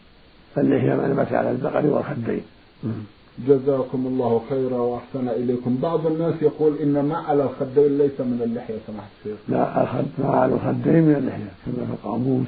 اللحية 0.57 0.95
ما 0.95 1.07
نبت 1.07 1.33
على 1.33 1.51
البقر 1.51 1.85
والخدين. 1.85 2.41
جزاكم 3.47 4.07
الله 4.07 4.41
خيرا 4.49 4.77
وأحسن 4.77 5.29
إليكم. 5.29 5.77
بعض 5.81 6.07
الناس 6.07 6.33
يقول 6.41 6.77
إن 6.77 6.99
ما 6.99 7.17
على 7.17 7.43
الخدين 7.43 7.97
ليس 7.97 8.19
من 8.19 8.41
اللحية 8.43 8.77
سماحة 8.87 9.07
الشيخ. 9.19 9.37
لا 9.49 9.81
الخد 9.81 10.05
ما 10.19 10.29
على 10.29 10.53
الخدين 10.53 11.03
من 11.03 11.15
اللحية 11.15 11.51
كما 11.65 11.85
في 11.85 11.91
القاموس 11.91 12.47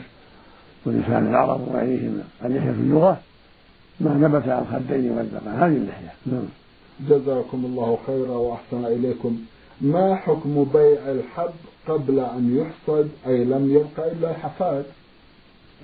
ولسان 0.86 1.28
العرب 1.28 1.68
وغيرهما. 1.68 2.24
اللحية 2.46 2.72
في 2.72 2.80
اللغة 2.80 3.18
ما 4.00 4.14
نبت 4.14 4.48
على 4.48 4.62
الخدين 4.62 5.12
والذقن 5.12 5.52
هذه 5.52 5.78
اللحية. 5.78 6.14
نعم. 6.26 6.46
جزاكم 7.10 7.66
الله 7.66 7.98
خيرا 8.08 8.36
وأحسن 8.36 8.86
إليكم. 8.86 9.38
ما 9.82 10.16
حكم 10.16 10.66
بيع 10.74 11.12
الحب 11.12 11.54
قبل 11.88 12.20
أن 12.20 12.58
يحصد؟ 12.58 13.10
أي 13.28 13.46
لم 13.46 13.72
يبقى 13.72 14.12
إلا 14.12 14.32
الحفاد 14.32 14.86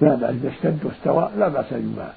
لا 0.01 0.15
بأس 0.15 0.29
إذا 0.29 0.49
اشتد 0.49 0.79
واستوى 0.85 1.29
لا 1.37 1.47
بأس 1.47 1.73
أن 1.73 1.91
يباع. 1.93 2.13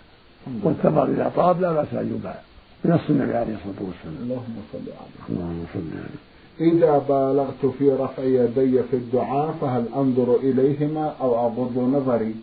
والثمر 0.62 1.04
إذا 1.04 1.32
طاب 1.36 1.60
لا 1.60 1.72
بأس 1.72 1.94
أن 1.94 2.14
يباع. 2.18 2.40
بنص 2.84 3.00
النبي 3.10 3.34
عليه 3.34 3.54
الصلاة 3.54 3.80
والسلام. 3.88 4.16
اللهم 4.22 4.56
صل 4.72 4.78
عليه. 4.78 5.22
اللهم 5.30 5.64
صل 5.74 5.90
عليه. 6.04 6.32
إذا 6.60 6.98
بالغت 6.98 7.66
في 7.78 7.90
رفع 7.90 8.22
يدي 8.22 8.82
في 8.82 8.96
الدعاء 8.96 9.52
فهل 9.60 9.84
أنظر 9.96 10.36
إليهما 10.36 11.14
أو 11.20 11.46
أغض 11.46 11.78
نظري؟ 11.78 12.34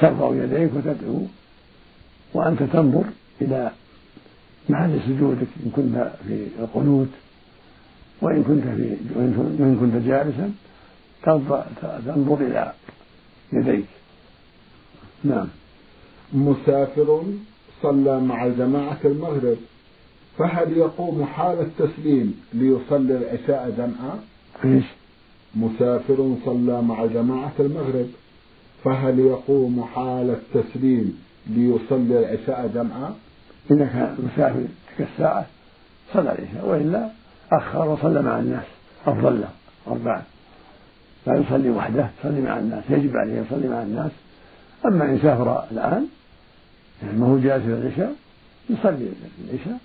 ترفع 0.00 0.34
يديك 0.34 0.70
وتدعو 0.76 1.20
وأنت 2.34 2.62
تنظر 2.62 3.04
إلى 3.40 3.70
محل 4.68 5.00
سجودك 5.06 5.48
إن 5.64 5.70
كنت 5.76 6.12
في 6.26 6.46
القنوت 6.58 7.08
وإن 8.22 8.42
كنت 8.42 8.64
في 8.64 8.96
وإن 9.16 9.76
كنت 9.80 10.06
جالسا 10.06 10.52
تنظر 12.06 12.38
إلى 12.40 12.72
يديك. 13.52 13.86
نعم. 15.24 15.48
مسافر؟ 16.32 17.22
صلى 17.82 18.20
مع 18.20 18.48
جماعة 18.48 18.98
المغرب 19.04 19.56
فهل 20.38 20.76
يقوم 20.76 21.24
حال 21.24 21.58
التسليم 21.60 22.40
ليصلي 22.52 23.16
العشاء 23.16 23.74
جمعا؟ 23.78 24.18
إيش؟ 24.64 24.84
مسافر 25.54 26.34
صلى 26.44 26.82
مع 26.82 27.06
جماعة 27.06 27.52
المغرب 27.60 28.06
فهل 28.84 29.18
يقوم 29.18 29.84
حال 29.94 30.30
التسليم 30.30 31.18
ليصلي 31.46 32.18
العشاء 32.18 32.70
جمعا؟ 32.74 33.14
إذا 33.70 33.86
كان 33.86 34.16
مسافر 34.18 34.64
تلك 34.98 35.08
الساعة 35.12 35.46
صلى 36.12 36.22
العشاء 36.22 36.68
وإلا 36.68 37.10
أخر 37.52 37.88
وصلى 37.88 38.22
مع 38.22 38.38
الناس 38.38 38.64
أفضل 39.06 39.40
له 39.40 39.48
أربعة 39.88 40.22
لا 41.26 41.36
يصلي 41.36 41.70
وحده 41.70 42.10
يصلي 42.20 42.40
مع 42.40 42.58
الناس 42.58 42.84
يجب 42.90 43.16
عليه 43.16 43.40
يصلي 43.40 43.68
مع 43.68 43.82
الناس 43.82 44.10
أما 44.86 45.04
إن 45.04 45.18
سافر 45.22 45.64
الآن 45.70 46.06
ما 47.02 47.26
هو 47.26 47.38
جالس 47.38 47.64
العشاء 47.66 48.14
يصلي 48.70 49.08
العشاء 49.44 49.78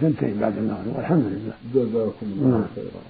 سنتين 0.00 0.38
بعد 0.40 0.56
المغرب 0.58 0.96
والحمد 0.96 1.24
لله. 1.24 1.52
جزاكم 1.74 2.26
الله 2.26 2.48
نعم. 2.48 2.64
خيرا. 2.74 3.02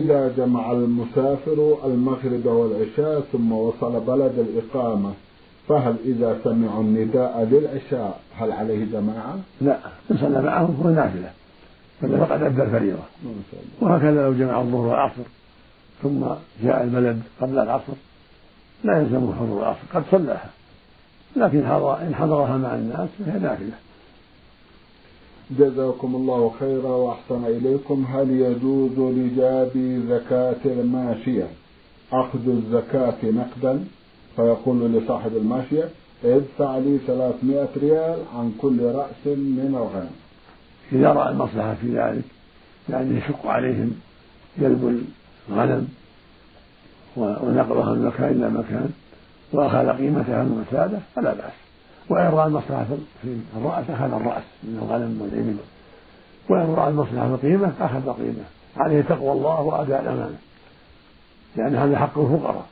إذا 0.00 0.32
جمع 0.36 0.72
المسافر 0.72 1.78
المغرب 1.84 2.46
والعشاء 2.46 3.20
ثم 3.32 3.52
وصل 3.52 4.00
بلد 4.00 4.38
الإقامة 4.38 5.12
فهل 5.68 5.96
إذا 6.04 6.40
سمعوا 6.44 6.82
النداء 6.82 7.48
للعشاء 7.50 8.20
هل 8.34 8.52
عليه 8.52 8.84
جماعة؟ 8.84 9.38
لا 9.60 9.78
إن 10.10 10.16
صلى 10.16 10.42
معهم 10.42 10.80
هو 10.82 10.90
نافلة 10.90 11.30
فقد 12.00 12.42
أدى 12.42 12.62
الفريضة. 12.62 13.02
وهكذا 13.80 14.22
لو 14.22 14.32
جمع 14.32 14.60
الظهر 14.60 14.86
والعصر 14.86 15.22
ثم 16.02 16.20
جاء 16.62 16.84
البلد 16.84 17.22
قبل 17.40 17.58
العصر 17.58 17.92
لا 18.84 19.00
يلزمه 19.00 19.34
حضور 19.34 19.62
العصر 19.62 19.80
قد 19.94 20.02
صلىها 20.10 20.50
لكن 21.36 21.58
إن 22.06 22.14
حضرها 22.14 22.56
مع 22.56 22.74
الناس 22.74 23.08
فهي 23.18 23.38
نافلة. 23.38 23.72
جزاكم 25.50 26.14
الله 26.14 26.52
خيرا 26.60 26.90
وأحسن 26.90 27.44
إليكم. 27.44 28.06
هل 28.14 28.30
يجوز 28.30 28.98
لجاب 28.98 30.02
زكاة 30.08 30.64
الماشية؟ 30.64 31.48
أخذ 32.12 32.48
الزكاة 32.48 33.16
نقدا؟ 33.24 33.84
فيقول 34.36 34.92
لصاحب 34.92 35.36
الماشية 35.36 35.88
ادفع 36.24 36.78
لي 36.78 36.98
300 37.06 37.68
ريال 37.76 38.18
عن 38.34 38.52
كل 38.58 38.82
رأس 38.82 39.26
من 39.26 39.74
الغنم. 39.76 40.10
إذا 40.92 41.12
رأى 41.12 41.32
المصلحة 41.32 41.74
في 41.74 41.86
ذلك 41.86 42.24
يعني 42.88 43.18
يشق 43.18 43.46
عليهم 43.46 43.92
جلب 44.58 45.04
الغنم 45.48 45.88
ونقلها 47.16 47.94
من 47.94 48.04
مكان 48.06 48.32
إلى 48.32 48.50
مكان. 48.50 48.90
وأخذ 49.52 49.88
قيمتها 49.88 50.42
من 50.42 50.64
المسادة 50.66 50.98
فلا 51.14 51.34
بأس. 51.34 51.52
وإن 52.08 52.26
رأى 52.26 52.46
المصلحة 52.46 52.86
في 53.22 53.36
الرأس 53.56 53.90
أخذ 53.90 54.12
الرأس 54.12 54.42
من 54.62 54.78
الغنم 54.82 55.18
والإبل. 55.22 55.56
وإن 56.48 56.74
رأى 56.74 56.88
المصلحة 56.88 57.28
في 57.28 57.34
القيمة 57.34 57.72
أخذ 57.80 58.08
القيمة. 58.08 58.44
عليه 58.76 59.02
تقوى 59.02 59.32
الله 59.32 59.60
وأداء 59.60 60.00
الأمانة. 60.00 60.38
لأن 61.56 61.76
هذا 61.76 61.98
حق 61.98 62.18
الفقراء. 62.18 62.66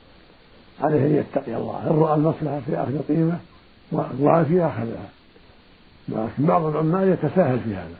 عليه 0.81 1.05
أن 1.05 1.15
يتقي 1.15 1.55
الله. 1.55 1.81
إن 1.91 1.99
رأى 1.99 2.15
المصلحة 2.15 2.59
في 2.65 2.83
أخذ 2.83 2.95
القيمة 2.95 3.37
وعافية 4.19 4.67
أخذها. 4.67 5.09
لكن 6.09 6.45
بعض 6.45 6.65
العمال 6.65 7.09
يتساهل 7.09 7.59
في 7.59 7.75
هذا. 7.75 7.95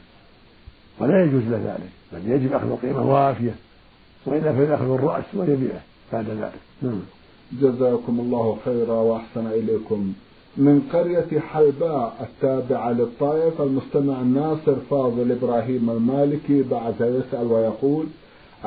ولا 0.98 1.24
يجوز 1.24 1.42
له 1.42 1.56
ذلك. 1.56 1.90
بل 2.12 2.30
يجب 2.30 2.52
أخذ 2.52 2.66
القيمة 2.66 3.02
وافية. 3.02 3.54
وإلا 4.26 4.52
فيأخذ 4.52 4.94
الرأس 4.94 5.24
ويبيعه 5.34 5.80
بعد 6.12 6.28
ذلك. 6.28 6.52
نعم. 6.82 7.02
جزاكم 7.52 8.20
الله 8.20 8.56
خيرا 8.64 8.94
وأحسن 8.94 9.46
إليكم. 9.46 10.12
من 10.56 10.88
قرية 10.92 11.40
حلباء 11.40 12.16
التابعة 12.20 12.92
للطائف 12.92 13.60
المستمع 13.60 14.20
الناصر 14.20 14.76
فاضل 14.90 15.32
إبراهيم 15.32 15.90
المالكي 15.90 16.62
بعد 16.62 16.94
يسأل 17.00 17.46
ويقول 17.52 18.06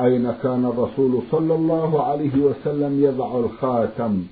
أين 0.00 0.32
كان 0.42 0.64
الرسول 0.64 1.22
صلى 1.30 1.54
الله 1.54 2.04
عليه 2.04 2.36
وسلم 2.36 3.04
يضع 3.04 3.38
الخاتم؟ 3.38 4.22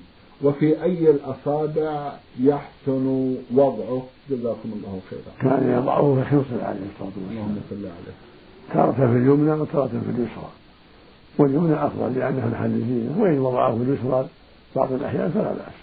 وفي 0.43 0.83
أي 0.83 1.09
الأصابع 1.09 2.11
يحسن 2.39 3.35
وضعه؟ 3.55 4.03
جزاكم 4.29 4.69
الله 4.75 4.99
خيرا. 5.09 5.31
كان 5.41 5.79
يضعه 5.81 6.15
في 6.15 6.29
خنصر 6.29 6.65
عليه 6.65 6.79
الصلاة 6.93 7.11
والسلام 7.17 7.31
اللهم 7.31 7.57
صل 7.69 7.75
عليه. 7.75 8.15
تارة 8.73 9.11
في 9.11 9.17
اليمنى 9.17 9.51
وتارة 9.51 9.87
في 9.87 10.09
اليسرى. 10.09 10.49
واليمنى 11.39 11.85
أفضل 11.85 12.19
لأنها 12.19 12.47
محل 12.49 12.71
زينة 12.71 13.15
وإن 13.19 13.39
وضعه 13.39 13.77
في 13.77 13.83
اليسرى 13.83 14.27
بعض 14.75 14.93
الأحيان 14.93 15.31
فلا 15.31 15.53
بأس. 15.53 15.79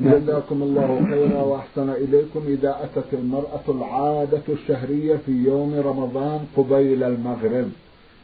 جزاكم 0.00 0.62
الله 0.62 1.06
خيرا 1.10 1.42
وأحسن 1.42 1.90
إليكم. 1.90 2.40
إذا 2.46 2.84
أتت 2.84 3.14
المرأة 3.14 3.66
العادة 3.68 4.42
الشهرية 4.48 5.16
في 5.26 5.32
يوم 5.32 5.74
رمضان 5.74 6.46
قبيل 6.56 7.02
المغرب 7.02 7.72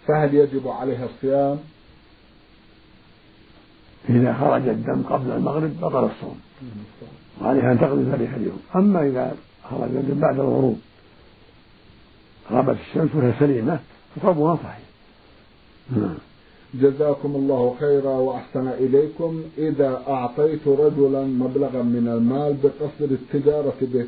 فهل 0.07 0.35
يجب 0.35 0.69
عليها 0.69 1.05
الصيام؟ 1.05 1.59
إذا 4.09 4.33
خرج 4.33 4.69
الدم 4.69 5.03
قبل 5.03 5.31
المغرب 5.31 5.81
بطل 5.81 6.05
الصوم. 6.05 6.41
وعليها 7.43 7.73
أن 7.73 7.81
تقضي 7.81 8.03
ذلك 8.03 8.35
اليوم. 8.37 8.61
أما 8.77 9.07
إذا 9.07 9.35
خرج 9.71 9.91
الدم 9.97 10.21
بعد 10.21 10.41
الغروب 10.41 10.79
غابت 12.51 12.77
الشمس 12.89 13.15
وهي 13.15 13.33
سليمة 13.41 13.79
فصومها 14.17 14.57
صحيح. 14.57 14.79
نعم 14.79 14.92
جزاكم 16.75 17.37
الله 17.37 17.77
خيرا 17.81 18.11
وأحسن 18.11 18.69
إليكم. 18.69 19.43
إذا 19.59 20.03
أعطيت 20.09 20.69
رجلا 20.69 21.23
مبلغا 21.25 21.83
من 21.83 22.09
المال 22.09 22.57
بقصد 22.63 23.13
التجارة 23.13 23.77
به 23.81 24.07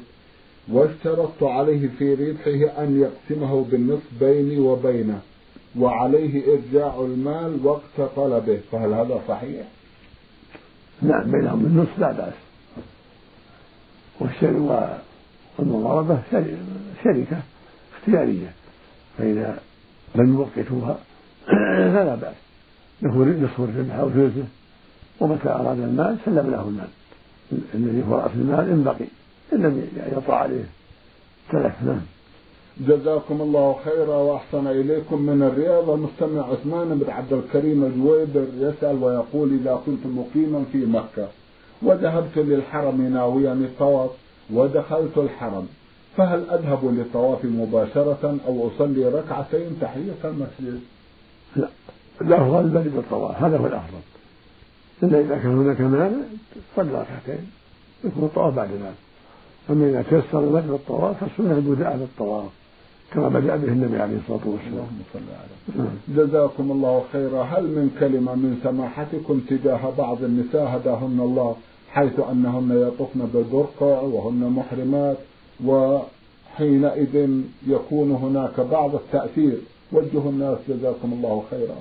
واشترطت 0.69 1.43
عليه 1.43 1.89
في 1.99 2.15
ربحه 2.15 2.83
أن 2.83 3.01
يقسمه 3.01 3.65
بالنصف 3.71 4.11
بيني 4.21 4.59
وبينه 4.59 5.21
وعليه 5.79 6.43
إرجاع 6.53 7.01
المال 7.01 7.67
وقت 7.67 8.01
طلبه 8.17 8.61
فهل 8.73 8.93
هذا 8.93 9.21
صحيح؟ 9.29 9.67
نعم 11.03 11.31
بينهم 11.31 11.63
بالنصف 11.63 11.99
لا 11.99 12.13
بأس. 12.13 12.35
والشركة 14.21 14.99
والمضاربة 15.59 16.23
شركة 17.05 17.43
اختيارية 17.99 18.53
فإذا 19.19 19.59
لم 20.15 20.35
يوقتوها 20.35 20.99
فلا 21.95 22.15
بأس. 22.15 22.35
نصف 23.03 23.61
الربح 23.61 23.95
أو 23.95 24.11
ثلثه 24.11 24.45
ومتى 25.21 25.49
أراد 25.49 25.79
المال 25.79 26.17
سلم 26.25 26.51
له 26.51 26.63
المال. 26.69 26.89
الذي 27.75 28.05
هو 28.09 28.15
رأس 28.17 28.31
المال 28.35 28.71
إن 28.71 28.85
بقي. 28.85 29.09
إن 29.53 29.63
لم 29.63 29.89
يطع 30.17 30.35
عليه 30.35 30.65
تلف 31.53 31.83
نعم 31.83 32.01
جزاكم 32.81 33.41
الله 33.41 33.77
خيرا 33.85 34.17
وأحسن 34.17 34.67
إليكم 34.67 35.23
من 35.23 35.43
الرياض. 35.43 35.91
المستمع 35.91 36.43
عثمان 36.43 36.99
بن 36.99 37.11
عبد 37.11 37.33
الكريم 37.33 37.85
الجويبر 37.85 38.47
يسأل 38.59 39.03
ويقول 39.03 39.53
إذا 39.61 39.81
كنت 39.87 40.07
مقيما 40.07 40.65
في 40.73 40.87
مكة 40.87 41.29
وذهبت 41.83 42.37
للحرم 42.37 43.03
ناويا 43.03 43.53
الطواف 43.53 44.11
ودخلت 44.53 45.19
الحرم 45.19 45.69
فهل 46.17 46.51
أذهب 46.51 46.85
للطواف 46.85 47.45
مباشرة 47.45 48.39
أو 48.47 48.69
أصلي 48.69 49.09
ركعتين 49.09 49.79
تحية 49.81 50.21
المسجد؟ 50.25 50.81
لا. 51.57 51.69
الأفضل 52.21 52.69
بل 52.69 52.89
بالطواف 52.89 53.43
هذا 53.43 53.59
هو 53.59 53.67
الأفضل. 53.67 53.99
إلا 55.03 55.21
إذا 55.21 55.39
كان 55.39 55.59
هناك 55.59 55.81
مانع 55.81 56.17
صلى 56.77 56.93
ركعتين. 56.93 57.51
يكون 58.05 58.25
الطواف 58.25 58.55
بعد 58.55 58.69
ذلك. 58.69 58.95
أما 59.71 59.89
إذا 59.89 60.03
تيسر 60.03 60.41
البدء 60.41 60.73
بالطواف 60.73 61.25
فالسنة 61.25 61.55
البداء 61.55 61.97
بالطواف 61.97 62.51
كما 63.13 63.29
بدأ 63.29 63.57
به 63.57 63.69
النبي 63.69 64.03
عليه 64.03 64.17
الصلاة 64.17 64.41
والسلام. 64.45 64.87
نعم. 65.77 65.87
جزاكم 66.09 66.71
الله 66.73 67.05
خيرا. 67.13 67.43
هل 67.43 67.63
من 67.63 67.97
كلمة 68.01 68.35
من 68.35 68.61
سماحتكم 68.65 69.41
تجاه 69.49 69.93
بعض 69.99 70.23
النساء 70.23 70.77
هداهن 70.77 71.21
الله 71.21 71.57
حيث 71.91 72.21
أنهن 72.33 72.89
يطفن 72.89 73.29
بالبرقع 73.35 74.01
وهن 74.01 74.53
محرمات 74.57 75.17
وحينئذ 75.65 77.31
يكون 77.67 78.11
هناك 78.13 78.61
بعض 78.61 78.95
التأثير 78.95 79.59
وجهوا 79.93 80.31
الناس 80.31 80.59
جزاكم 80.69 81.13
الله 81.13 81.45
خيرا. 81.51 81.77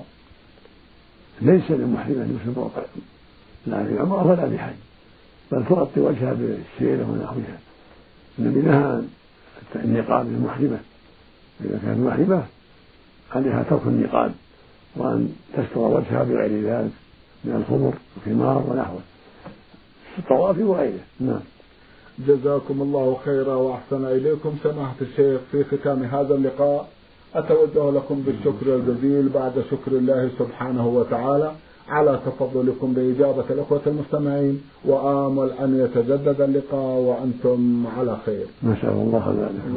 ليس 1.42 1.72
للمحرم 1.72 2.22
أن 2.22 2.30
يلبس 2.30 2.48
البرقع 2.48 2.84
لا 3.68 3.84
في 3.84 4.00
عمرة 4.00 4.28
ولا 4.28 4.50
في 4.50 4.58
حج 4.58 4.74
بل 5.52 5.66
تغطي 5.70 6.00
وجهها 6.00 6.34
بالسيرة 6.34 7.12
ونحوها. 7.12 7.60
النبي 8.40 8.62
نهى 8.62 8.76
عن 8.76 9.08
النقاب 9.76 10.26
للمحرمة 10.26 10.80
إذا 11.62 11.80
كانت 11.86 12.00
محرمة 12.00 12.44
عليها 13.32 13.64
ترك 13.70 13.82
النقاب 13.86 14.34
وأن 14.96 15.36
تستر 15.54 15.80
وجهها 15.80 16.24
بغير 16.24 16.64
ذلك 16.64 16.92
من 17.44 17.56
الخمر 17.56 17.94
والخمار 18.16 18.64
ونحوه. 18.70 19.02
في 20.14 20.20
الطواف 20.20 20.58
وغيره. 20.58 21.00
نعم. 21.20 21.40
جزاكم 22.20 22.82
الله 22.82 23.18
خيرا 23.26 23.56
وأحسن 23.56 24.06
إليكم. 24.06 24.58
سماحة 24.64 24.96
الشيخ 25.02 25.42
في 25.52 25.64
ختام 25.64 26.04
هذا 26.04 26.36
اللقاء. 26.36 26.90
أتوجه 27.36 27.92
لكم 27.92 28.24
بالشكر 28.26 28.76
الجزيل 28.76 29.30
بعد 29.30 29.64
شكر 29.72 29.92
الله 29.92 30.30
سبحانه 30.40 30.88
وتعالى 30.88 31.52
على 31.90 32.20
تفضلكم 32.26 32.94
بإجابة 32.94 33.44
الأخوة 33.50 33.82
المستمعين 33.88 34.62
وآمل 34.86 35.52
أن 35.52 35.80
يتجدد 35.86 36.42
اللقاء 36.42 37.00
وأنتم 37.00 37.84
على 37.98 38.18
خير. 38.26 38.46
ما 38.64 38.76
شاء 38.82 38.92
الله 38.94 39.36
ذلك. 39.42 39.76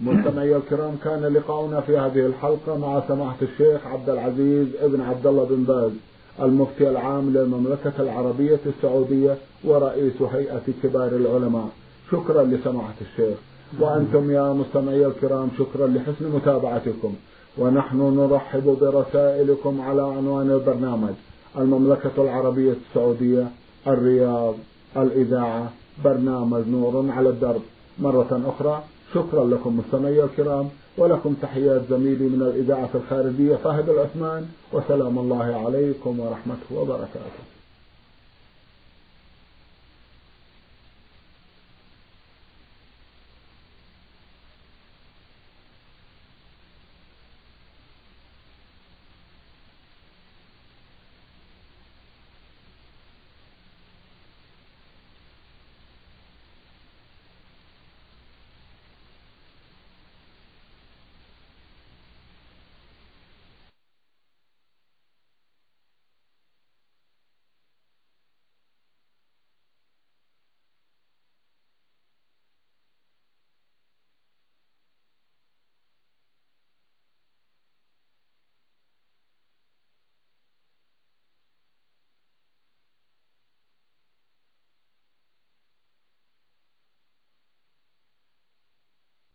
مستمعي 0.00 0.56
الكرام 0.56 0.94
كان 1.04 1.22
لقاؤنا 1.22 1.80
في 1.80 1.98
هذه 1.98 2.26
الحلقة 2.26 2.78
مع 2.78 3.02
سماحة 3.08 3.36
الشيخ 3.42 3.86
عبد 3.86 4.10
العزيز 4.10 4.66
ابن 4.82 5.00
عبد 5.00 5.26
الله 5.26 5.44
بن 5.44 5.64
باز 5.64 5.90
المفتي 6.42 6.90
العام 6.90 7.30
للمملكة 7.30 7.92
العربية 7.98 8.58
السعودية 8.66 9.36
ورئيس 9.64 10.22
هيئة 10.22 10.62
كبار 10.82 11.08
العلماء 11.08 11.68
شكرا 12.12 12.42
لسماحة 12.42 12.94
الشيخ 13.00 13.38
وأنتم 13.78 14.30
يا 14.30 14.52
مستمعي 14.52 15.06
الكرام 15.06 15.48
شكرا 15.58 15.86
لحسن 15.86 16.30
متابعتكم. 16.34 17.14
ونحن 17.58 17.98
نرحب 18.16 18.76
برسائلكم 18.80 19.80
على 19.80 20.02
عنوان 20.02 20.50
البرنامج. 20.50 21.14
المملكة 21.58 22.10
العربية 22.18 22.72
السعودية 22.72 23.46
الرياض 23.86 24.54
الإذاعة 24.96 25.70
برنامج 26.04 26.68
نور 26.68 27.10
على 27.10 27.28
الدرب. 27.28 27.62
مرة 27.98 28.42
أخرى 28.46 28.82
شكرا 29.14 29.44
لكم 29.44 29.78
مستمعي 29.78 30.24
الكرام 30.24 30.68
ولكم 30.98 31.34
تحيات 31.42 31.82
زميلي 31.90 32.24
من 32.24 32.42
الإذاعة 32.42 32.90
الخارجية 32.94 33.56
فهد 33.56 33.88
العثمان 33.88 34.46
وسلام 34.72 35.18
الله 35.18 35.66
عليكم 35.66 36.20
ورحمته 36.20 36.80
وبركاته. 36.80 37.59